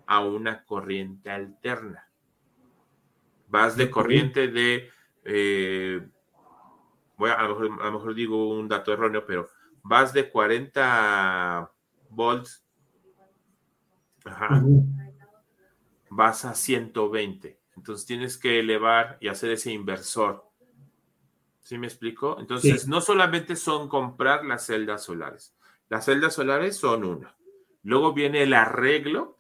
[0.07, 2.09] a una corriente alterna.
[3.49, 4.89] Vas de corriente de
[5.25, 6.09] eh,
[7.23, 9.49] voy a, a, lo mejor, a lo mejor digo un dato erróneo, pero
[9.83, 11.71] vas de 40
[12.11, 12.67] volts,
[14.25, 14.61] ajá,
[16.11, 17.61] vas a 120.
[17.77, 20.45] Entonces tienes que elevar y hacer ese inversor.
[21.61, 22.39] ¿Sí me explico?
[22.41, 22.91] Entonces, Sí.
[22.91, 25.55] no solamente son comprar las celdas solares.
[25.89, 27.37] Las celdas solares son una.
[27.85, 29.39] Luego viene el arreglo.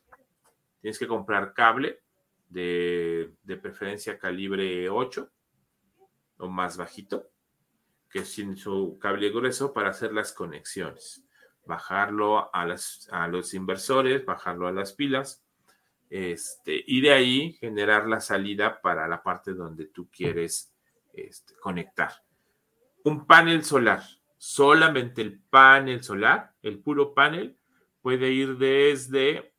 [0.80, 2.00] Tienes que comprar cable
[2.48, 5.28] de, de preferencia calibre 8
[6.38, 7.28] o más bajito,
[8.12, 11.24] que sin su cable grueso para hacer las conexiones.
[11.64, 15.42] Bajarlo a, los inversores, bajarlo a las pilas,
[16.10, 20.74] este, y de ahí generar la salida para la parte donde tú quieres
[21.14, 22.12] este, conectar.
[23.04, 24.02] Un panel solar,
[24.36, 27.56] solamente el panel solar, el puro panel,
[28.02, 29.54] puede ir desde,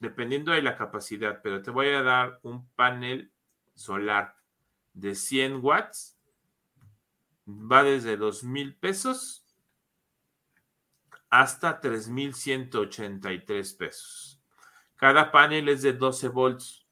[0.00, 3.32] dependiendo de la capacidad, pero te voy a dar un panel
[3.74, 4.36] solar
[4.92, 6.13] de 100 watts,
[7.46, 9.44] va desde 2 mil pesos
[11.30, 14.40] hasta 3,183 pesos.
[14.96, 16.86] Cada panel es de 12 volts.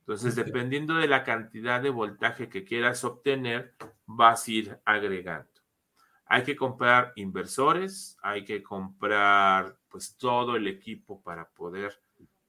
[0.00, 3.74] Entonces, dependiendo de la cantidad de voltaje que quieras obtener,
[4.06, 5.50] vas a ir agregando.
[6.26, 12.00] Hay que comprar inversores, hay que comprar pues todo el equipo para poder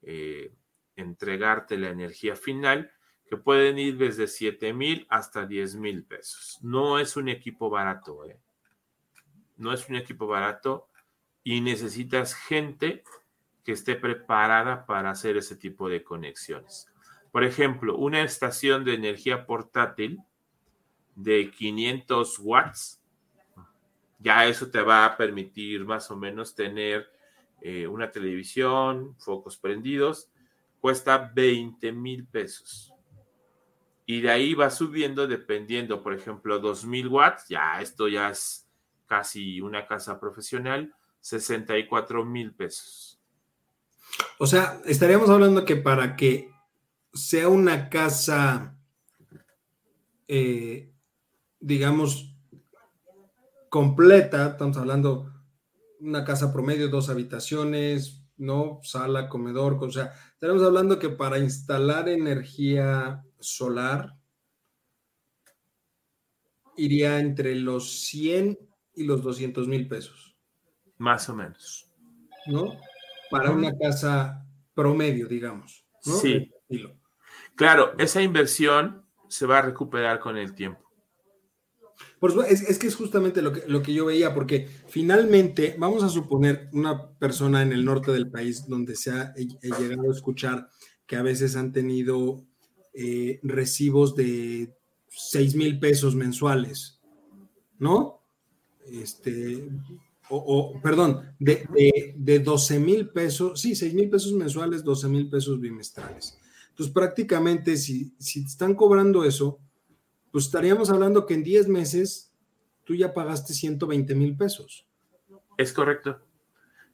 [0.03, 0.55] eh,
[0.95, 2.91] entregarte la energía final,
[3.33, 6.59] que pueden ir desde 7 mil hasta 10 mil pesos.
[6.61, 8.37] No es un equipo barato, ¿eh?
[9.57, 10.87] No es un equipo barato
[11.43, 13.03] y necesitas gente
[13.63, 16.87] que esté preparada para hacer ese tipo de conexiones.
[17.31, 20.21] Por ejemplo, una estación de energía portátil
[21.15, 23.01] de 500 watts,
[24.19, 27.09] ya eso te va a permitir más o menos tener
[27.61, 30.29] eh, una televisión, focos prendidos,
[30.79, 32.92] cuesta 20 mil pesos.
[34.05, 38.67] Y de ahí va subiendo dependiendo, por ejemplo, 2000 watts, ya esto ya es
[39.07, 43.19] casi una casa profesional, 64 mil pesos.
[44.39, 46.51] O sea, estaríamos hablando que para que
[47.13, 48.75] sea una casa,
[50.27, 50.91] eh,
[51.59, 52.35] digamos,
[53.69, 55.31] completa, estamos hablando
[55.99, 58.81] una casa promedio, dos habitaciones, ¿no?
[58.83, 64.15] Sala, comedor, o sea, estaremos hablando que para instalar energía solar
[66.77, 68.57] iría entre los 100
[68.95, 70.35] y los 200 mil pesos.
[70.97, 71.89] Más o menos.
[72.47, 72.77] ¿No?
[73.29, 75.85] Para una casa promedio, digamos.
[76.05, 76.13] ¿no?
[76.13, 76.51] Sí.
[77.55, 80.81] Claro, esa inversión se va a recuperar con el tiempo.
[82.19, 86.03] Por es, es, que es justamente lo que, lo que yo veía, porque finalmente, vamos
[86.03, 90.09] a suponer una persona en el norte del país donde se ha he, he llegado
[90.09, 90.69] a escuchar
[91.05, 92.45] que a veces han tenido
[92.93, 94.73] eh, recibos de
[95.09, 96.99] 6 mil pesos mensuales,
[97.79, 98.21] ¿no?
[98.91, 99.67] Este,
[100.29, 105.07] o, o perdón, de, de, de 12 mil pesos, sí, 6 mil pesos mensuales, 12
[105.09, 106.37] mil pesos bimestrales.
[106.69, 109.59] Entonces, prácticamente, si, si están cobrando eso,
[110.31, 112.31] pues estaríamos hablando que en 10 meses
[112.83, 114.87] tú ya pagaste 120 mil pesos.
[115.57, 116.19] Es correcto.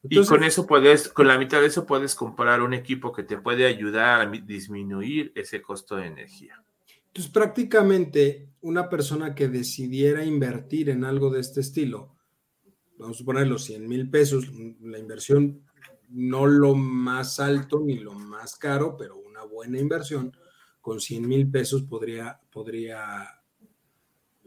[0.04, 3.24] Entonces, y con eso puedes, con la mitad de eso puedes comprar un equipo que
[3.24, 6.64] te puede ayudar a disminuir ese costo de energía.
[7.08, 12.16] Entonces, prácticamente una persona que decidiera invertir en algo de este estilo,
[12.98, 14.50] vamos a poner los 100 mil pesos,
[14.82, 15.64] la inversión
[16.10, 20.36] no lo más alto ni lo más caro, pero una buena inversión,
[20.82, 23.39] con 100 mil pesos podría, podría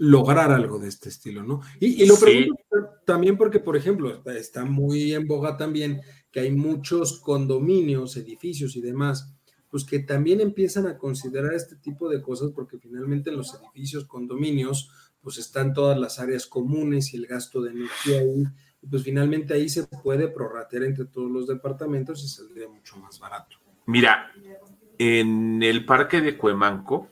[0.03, 1.61] lograr algo de este estilo, ¿no?
[1.79, 2.77] Y, y lo pregunto sí.
[3.05, 6.01] también porque, por ejemplo, está, está, muy en boga también
[6.33, 9.33] que hay muchos condominios, edificios y demás,
[9.71, 14.05] pues que también empiezan a considerar este tipo de cosas porque finalmente en los edificios,
[14.07, 14.91] condominios,
[15.21, 18.45] pues están todas las áreas comunes y el gasto de energía ahí,
[18.83, 23.21] y pues finalmente ahí se puede prorratear entre todos los departamentos y saldría mucho más
[23.21, 23.59] barato.
[23.87, 24.33] Mira,
[24.99, 27.12] en el parque de Cuemanco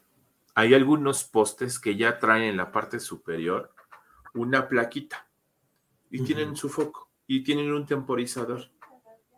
[0.54, 3.72] hay algunos postes que ya traen en la parte superior
[4.34, 5.28] una plaquita
[6.10, 6.26] y uh -huh.
[6.26, 8.70] tienen su foco y tienen un temporizador.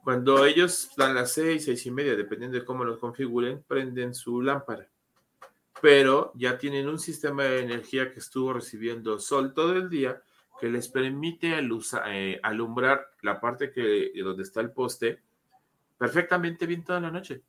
[0.02, 4.42] Cuando ellos dan las seis, seis y media, dependiendo de cómo los configuren, prenden su
[4.42, 4.88] lámpara.
[5.80, 10.22] Pero ya tienen un sistema de energía que estuvo recibiendo sol todo el día
[10.60, 11.58] que les permite
[12.06, 15.20] eh, alumbrar la parte que, donde está el poste
[15.98, 17.42] perfectamente bien toda la noche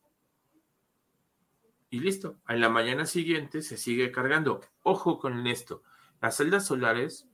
[1.93, 2.39] y listo.
[2.49, 4.61] En la mañana siguiente se sigue cargando.
[4.81, 5.83] Ojo con esto.
[6.19, 7.29] Las celdas solares,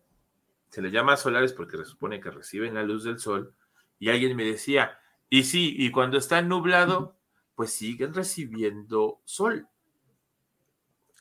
[0.68, 3.54] se les llama solares porque se supone que reciben la luz del sol.
[4.00, 5.00] Y alguien me decía,
[5.30, 7.16] y sí, y cuando está nublado,
[7.56, 9.70] pues siguen recibiendo sol.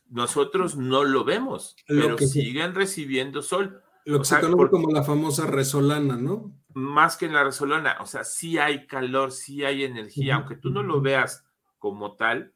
[0.09, 3.81] Nosotros no lo vemos, lo pero que siguen recibiendo sol.
[4.05, 6.53] Lo que o se conoce por, como la famosa resolana, ¿no?
[6.75, 10.41] Más que en la resolana, o sea, sí hay calor, sí hay energía, uh -huh.
[10.41, 11.47] aunque tú no lo veas
[11.79, 12.53] como tal,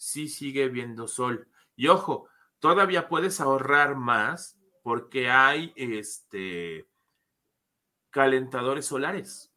[0.00, 1.46] sí sigue viendo sol.
[1.76, 2.26] Y ojo,
[2.58, 6.88] todavía puedes ahorrar más porque hay este
[8.08, 9.52] calentadores solares.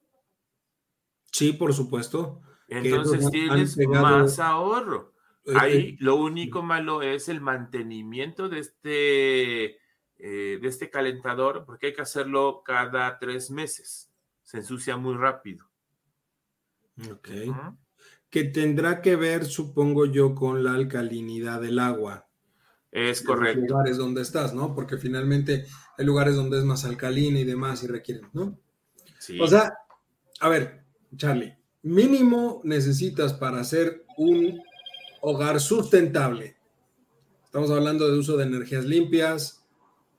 [1.31, 2.41] Sí, por supuesto.
[2.67, 5.13] Entonces tienes más ahorro.
[5.55, 9.65] Ahí lo único malo es el mantenimiento de este,
[10.17, 14.11] eh, de este calentador, porque hay que hacerlo cada tres meses.
[14.43, 15.65] Se ensucia muy rápido.
[17.09, 17.29] Ok.
[17.29, 17.82] Uh -huh
[18.33, 22.27] que tendrá que ver, supongo yo, con la alcalinidad del agua.
[22.91, 23.59] Es correcto.
[23.61, 24.73] Los lugares donde estás, ¿no?
[24.73, 25.67] Porque finalmente
[25.99, 28.59] hay lugares donde es más alcalina y demás y requieren, ¿no?
[29.19, 29.39] Sí.
[29.39, 29.75] O sea,
[30.39, 30.83] a ver,
[31.15, 34.59] Charlie, mínimo necesitas para hacer un
[35.21, 36.57] hogar sustentable.
[37.45, 39.63] Estamos hablando de uso de energías limpias,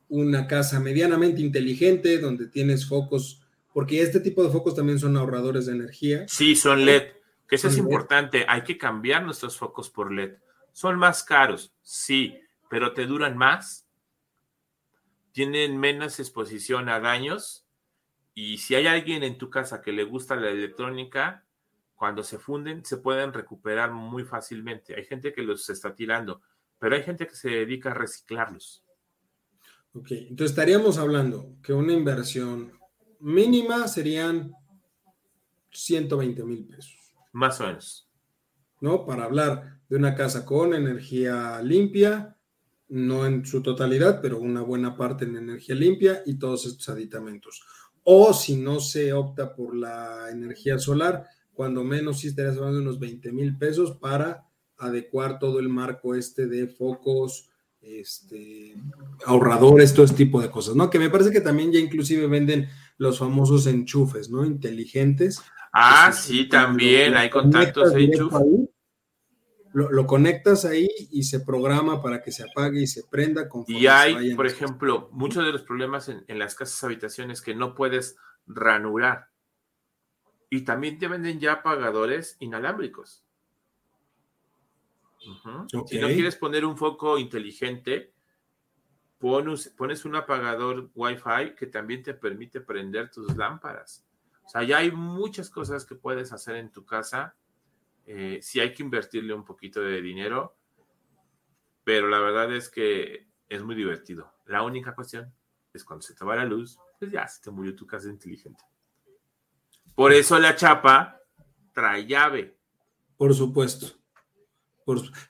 [0.09, 3.43] una casa medianamente inteligente donde tienes focos,
[3.73, 6.27] porque este tipo de focos también son ahorradores de energía.
[6.29, 7.24] Sí, son LED.
[7.49, 10.39] Que eso es importante, hay que cambiar nuestros focos por LED.
[10.73, 12.41] Son más caros, sí,
[12.71, 13.87] pero te duran más,
[15.33, 17.67] tienen menos exposición a daños
[18.35, 21.45] y si hay alguien en tu casa que le gusta la electrónica,
[21.95, 24.95] cuando se funden se pueden recuperar muy fácilmente.
[24.97, 26.43] Hay gente que los está tirando,
[26.79, 28.85] pero hay gente que se dedica a reciclarlos.
[29.93, 32.73] Ok, entonces estaríamos hablando que una inversión
[33.21, 34.53] mínima serían
[35.71, 37.04] 120 mil pesos.
[37.35, 38.09] Más o menos.
[38.81, 39.05] ¿No?
[39.05, 42.37] Para hablar de una casa con energía limpia,
[42.89, 47.63] no en su totalidad, pero una buena parte en energía limpia y todos estos aditamentos.
[48.05, 52.83] O si no se opta por la energía solar, cuando menos sí estarías hablando de
[52.83, 54.47] unos 20 mil pesos para
[54.79, 57.49] adecuar todo el marco este de focos,
[57.81, 58.77] este,
[59.27, 60.89] ahorradores, todo este tipo de cosas, ¿no?
[60.89, 64.45] Que me parece que también ya inclusive venden los famosos enchufes, ¿no?
[64.45, 65.43] Inteligentes.
[65.75, 67.93] Ah, sí, también hay contactos.
[69.73, 73.49] Lo, lo, conectas ahí y se programa para que se apague y se prenda.
[73.67, 77.75] Y hay, por ejemplo, muchos de los problemas en, en las casas habitaciones que no
[77.75, 78.17] puedes
[78.47, 79.31] ranurar.
[80.49, 83.25] Y también te venden ya apagadores inalámbricos.
[85.89, 88.13] Si no quieres poner un foco inteligente,
[89.19, 94.05] pones un apagador Wi-Fi que también te permite prender tus lámparas.
[94.45, 97.35] O sea, ya hay muchas cosas que puedes hacer en tu casa.
[98.07, 100.57] Eh, si hay que invertirle un poquito de dinero,
[101.83, 104.33] pero la verdad es que es muy divertido.
[104.47, 105.33] La única cuestión
[105.73, 108.63] es cuando se te va la luz, pues ya se te murió tu casa inteligente.
[109.95, 111.21] Por eso la chapa
[111.73, 112.57] trae llave.
[113.17, 113.87] Por supuesto.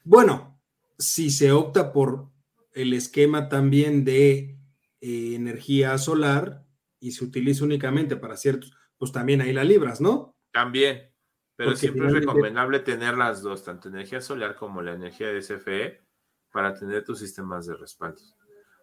[0.05, 0.61] bueno,
[0.99, 2.31] si se opta por
[2.73, 4.59] el esquema también de
[5.01, 6.65] eh, energía solar
[6.99, 10.35] y se utiliza únicamente para ciertos, pues también ahí la libras, ¿no?
[10.53, 11.11] También,
[11.57, 16.03] pero siempre es recomendable tener las dos, tanto energía solar como la energía de SFE,
[16.51, 18.21] para tener tus sistemas de respaldo.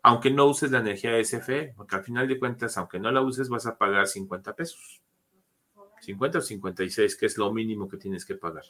[0.04, 3.22] Aunque no uses la energía de SFE, porque al final de cuentas, aunque no la
[3.22, 5.02] uses, vas a pagar 50 pesos.
[6.02, 8.66] 50 o 56, que es lo mínimo que tienes que pagar.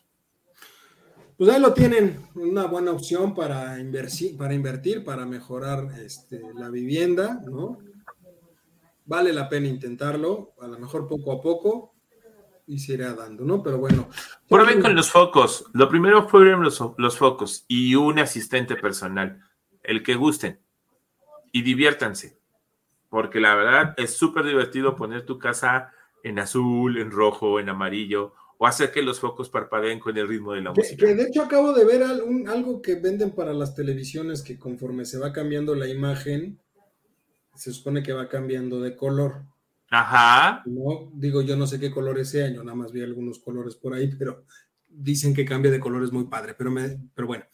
[1.37, 6.69] Pues ahí lo tienen, una buena opción para, invertir, para invertir, para mejorar este, la
[6.69, 7.79] vivienda, ¿no?
[9.11, 11.93] Vale la pena intentarlo, a lo mejor poco a poco,
[12.65, 13.61] y se irá dando, ¿no?
[13.61, 14.07] Pero bueno.
[14.47, 15.65] Prueben con los focos.
[15.73, 19.41] Lo primero fueron los, los focos y un asistente personal,
[19.83, 20.61] el que gusten,
[21.51, 22.39] y diviértanse,
[23.09, 25.91] porque la verdad es súper divertido poner tu casa
[26.23, 30.53] en azul, en rojo, en amarillo, o hacer que los focos parpadeen con el ritmo
[30.53, 31.05] de la música.
[31.05, 35.19] Que de hecho acabo de ver algo que venden para las televisiones que conforme se
[35.19, 36.60] va cambiando la imagen,
[37.55, 39.45] se supone que va cambiando de color.
[39.89, 40.63] Ajá.
[40.65, 43.93] No, digo, yo no sé qué colores sean, yo nada más vi algunos colores por
[43.93, 44.45] ahí, pero
[44.87, 47.45] dicen que cambia de colores muy padre, pero, me, pero bueno.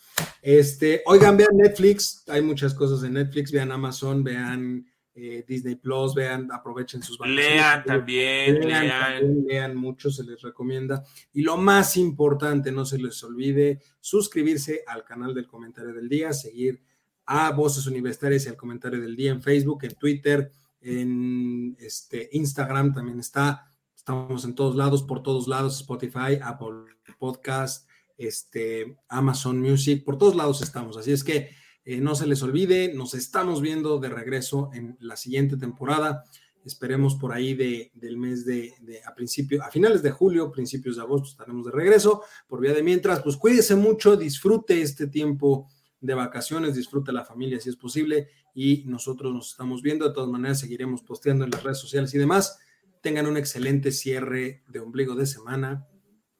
[0.42, 4.86] Este, oigan, vean Netflix, hay muchas cosas en Netflix, vean Amazon, vean
[5.20, 9.46] eh, Disney Plus, vean, aprovechen sus Lean también, lean.
[9.48, 11.04] lean mucho, se les recomienda.
[11.34, 16.34] Y lo más importante, no se les olvide suscribirse al canal del comentario del día,
[16.34, 16.84] seguir
[17.28, 20.52] a Voces Universitarias y al comentario del día en Facebook, en Twitter,
[20.82, 23.72] en este, Instagram también está.
[23.96, 30.36] Estamos en todos lados, por todos lados, Spotify, Apple Podcast, este, Amazon Music, por todos
[30.36, 30.96] lados estamos.
[30.96, 31.50] Así es que
[31.84, 36.24] eh, no se les olvide, nos estamos viendo de regreso en la siguiente temporada.
[36.66, 38.74] Esperemos por ahí de, del mes de,
[39.06, 42.24] a principio, a finales de julio, principios de agosto estaremos de regreso.
[42.48, 45.70] Por vía de mientras, pues cuídese mucho, disfrute este tiempo
[46.00, 50.08] de vacaciones, disfrute la familia si es posible y nosotros nos estamos viendo.
[50.08, 52.60] De todas maneras, seguiremos posteando en las redes sociales y demás.
[53.02, 55.88] Tengan un excelente cierre de ombligo de semana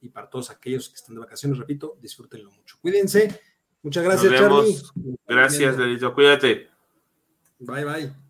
[0.00, 2.76] y para todos aquellos que están de vacaciones, repito, disfrútenlo mucho.
[2.80, 3.40] Cuídense
[3.82, 4.76] Muchas gracias, Charlie.
[5.26, 6.12] Gracias, Delito.
[6.14, 6.68] Cuídate.
[7.60, 8.27] Bye, bye.